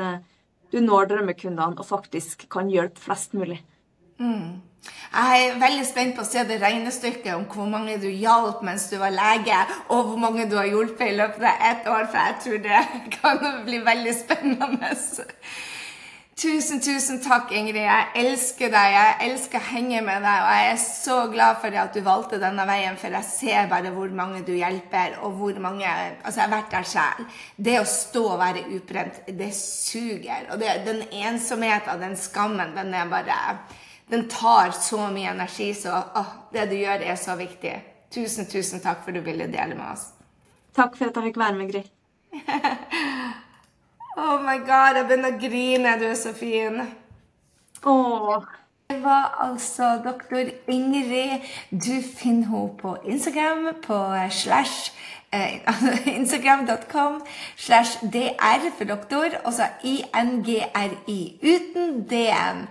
du 0.72 0.80
når 0.84 1.12
drømmekundene 1.12 1.78
og 1.78 1.88
faktisk 1.88 2.46
kan 2.52 2.70
hjelpe 2.72 3.00
flest 3.00 3.36
mulig. 3.36 3.60
Mm. 4.18 4.60
Jeg 5.08 5.46
er 5.46 5.56
veldig 5.60 5.84
spent 5.88 6.14
på 6.16 6.22
å 6.24 6.28
se 6.28 6.42
det 6.48 6.58
regnestykket 6.60 7.32
om 7.34 7.46
hvor 7.50 7.68
mange 7.70 7.96
du 8.00 8.06
hjalp 8.08 8.60
mens 8.66 8.86
du 8.90 8.98
var 9.00 9.14
lege, 9.14 9.56
og 9.88 10.10
hvor 10.10 10.20
mange 10.20 10.46
du 10.50 10.56
har 10.58 10.68
hjulpet 10.68 11.10
i 11.12 11.16
løpet 11.16 11.44
av 11.48 11.64
ett 11.70 11.88
år, 11.88 12.06
for 12.12 12.20
jeg 12.20 12.38
tror 12.44 12.62
det 12.66 12.82
kan 13.18 13.42
bli 13.66 13.80
veldig 13.88 14.14
spennende. 14.16 14.92
Tusen, 16.38 16.78
tusen 16.78 17.16
takk, 17.18 17.50
Ingrid. 17.50 17.80
Jeg 17.82 18.10
elsker 18.20 18.70
deg. 18.70 18.92
Jeg 18.94 19.14
elsker 19.26 19.58
å 19.58 19.70
henge 19.72 20.02
med 20.06 20.22
deg. 20.22 20.42
Og 20.44 20.52
jeg 20.54 20.66
er 20.70 20.76
så 20.78 21.16
glad 21.32 21.56
for 21.58 21.78
at 21.82 21.96
du 21.96 21.98
valgte 22.06 22.38
denne 22.38 22.66
veien, 22.68 22.98
for 23.00 23.16
jeg 23.16 23.26
ser 23.26 23.66
bare 23.72 23.90
hvor 23.90 24.12
mange 24.14 24.44
du 24.46 24.52
hjelper, 24.54 25.16
og 25.26 25.34
hvor 25.40 25.58
mange 25.58 25.88
Altså, 25.88 26.36
jeg 26.36 26.44
har 26.44 26.52
vært 26.52 26.76
der 26.76 26.86
sjøl. 26.92 27.26
Det 27.56 27.74
å 27.80 27.88
stå 27.90 28.22
og 28.36 28.38
være 28.38 28.62
ubrent, 28.76 29.18
det 29.40 29.50
suger. 29.58 30.46
Og 30.52 30.62
det, 30.62 30.76
den 30.86 31.02
ensomheten, 31.24 32.04
den 32.06 32.14
skammen, 32.20 32.70
den 32.76 32.94
er 32.94 33.10
bare 33.10 33.58
Den 34.08 34.28
tar 34.30 34.70
så 34.78 35.10
mye 35.10 35.34
energi, 35.34 35.72
så 35.74 35.98
åh, 36.22 36.30
det 36.54 36.68
du 36.70 36.78
gjør, 36.78 37.02
er 37.02 37.18
så 37.18 37.34
viktig. 37.36 37.74
Tusen, 38.14 38.46
tusen 38.46 38.80
takk 38.80 39.02
for 39.02 39.10
at 39.10 39.18
du 39.18 39.26
ville 39.26 39.50
dele 39.50 39.74
med 39.74 39.90
oss. 39.90 40.12
Takk 40.78 40.94
for 40.94 41.10
at 41.10 41.18
jeg 41.18 41.32
fikk 41.32 41.42
være 41.42 41.58
med, 41.58 41.74
Gry. 41.74 41.84
Oh 44.18 44.38
my 44.42 44.58
god, 44.66 44.96
jeg 44.98 45.06
begynner 45.06 45.34
å 45.36 45.38
grine. 45.38 45.90
Du 46.00 46.08
er 46.08 46.16
så 46.18 46.32
fin. 46.34 46.80
Åh. 47.86 48.48
Det 48.88 48.96
var 49.04 49.36
altså 49.44 49.98
doktor 50.02 50.48
Ingrid. 50.66 51.44
Du 51.70 52.00
finner 52.02 52.48
henne 52.48 52.72
på 52.80 52.96
Instagram 53.04 53.68
på 53.84 53.98
slash 54.32 54.90
eh, 55.30 55.60
Instagram.com 56.18 57.20
slash 57.56 58.00
dr 58.02 58.70
for 58.78 58.88
doktor, 58.88 59.38
og 59.44 59.52
så 59.52 59.68
ingri 59.84 60.64
uten 61.44 62.00
dn. 62.08 62.64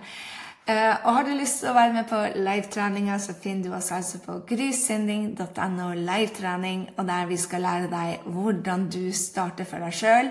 Uh, 0.68 0.96
og 1.06 1.14
har 1.14 1.22
du 1.24 1.30
lyst 1.32 1.62
til 1.62 1.70
å 1.70 1.78
være 1.78 1.94
med 1.94 2.08
på 2.10 2.18
livetreninga, 2.44 3.14
så 3.16 3.32
finner 3.40 3.70
du 3.70 3.76
oss 3.78 3.88
altså 3.94 4.18
på 4.20 4.34
grysynding.no 4.50 5.86
livetrening, 5.96 6.82
og 6.98 7.06
der 7.08 7.30
vi 7.30 7.38
skal 7.40 7.64
lære 7.64 7.88
deg 7.88 8.26
hvordan 8.34 8.84
du 8.92 9.06
starter 9.16 9.64
for 9.64 9.80
deg 9.80 9.96
sjøl 9.96 10.28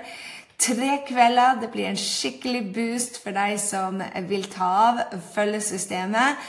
tre 0.60 1.00
kvelder. 1.08 1.60
Det 1.62 1.72
blir 1.74 1.90
en 1.90 2.00
skikkelig 2.00 2.64
boost 2.76 3.20
for 3.24 3.36
deg 3.36 3.58
som 3.62 4.02
vil 4.30 4.48
ta 4.52 4.70
av, 4.90 5.02
følge 5.34 5.62
systemet. 5.72 6.40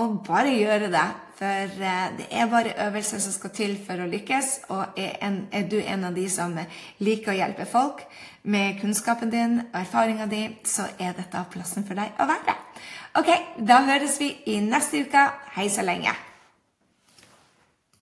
Og 0.00 0.18
bare 0.26 0.56
gjøre 0.56 0.90
det. 0.90 1.06
For 1.38 1.82
eh, 1.82 2.10
det 2.18 2.26
er 2.30 2.50
bare 2.50 2.74
øvelser 2.86 3.22
som 3.22 3.34
skal 3.34 3.50
til 3.54 3.74
for 3.86 4.02
å 4.02 4.10
lykkes. 4.10 4.50
Og 4.74 4.98
er, 4.98 5.16
en, 5.22 5.44
er 5.52 5.68
du 5.70 5.78
en 5.80 6.08
av 6.10 6.14
de 6.14 6.26
som 6.30 6.54
liker 7.02 7.32
å 7.32 7.38
hjelpe 7.38 7.66
folk 7.70 8.04
med 8.42 8.80
kunnskapen 8.82 9.32
din 9.32 9.58
og 9.64 9.80
erfaringa 9.80 10.28
di, 10.30 10.44
så 10.66 10.86
er 10.98 11.16
dette 11.16 11.46
plassen 11.54 11.86
for 11.86 11.98
deg 11.98 12.14
å 12.20 12.28
være. 12.30 12.58
Ok, 13.18 13.30
da 13.62 13.80
høres 13.86 14.18
vi 14.18 14.32
i 14.50 14.60
neste 14.62 15.06
uke. 15.06 15.28
Hei 15.54 15.70
så 15.70 15.86
lenge. 15.86 16.14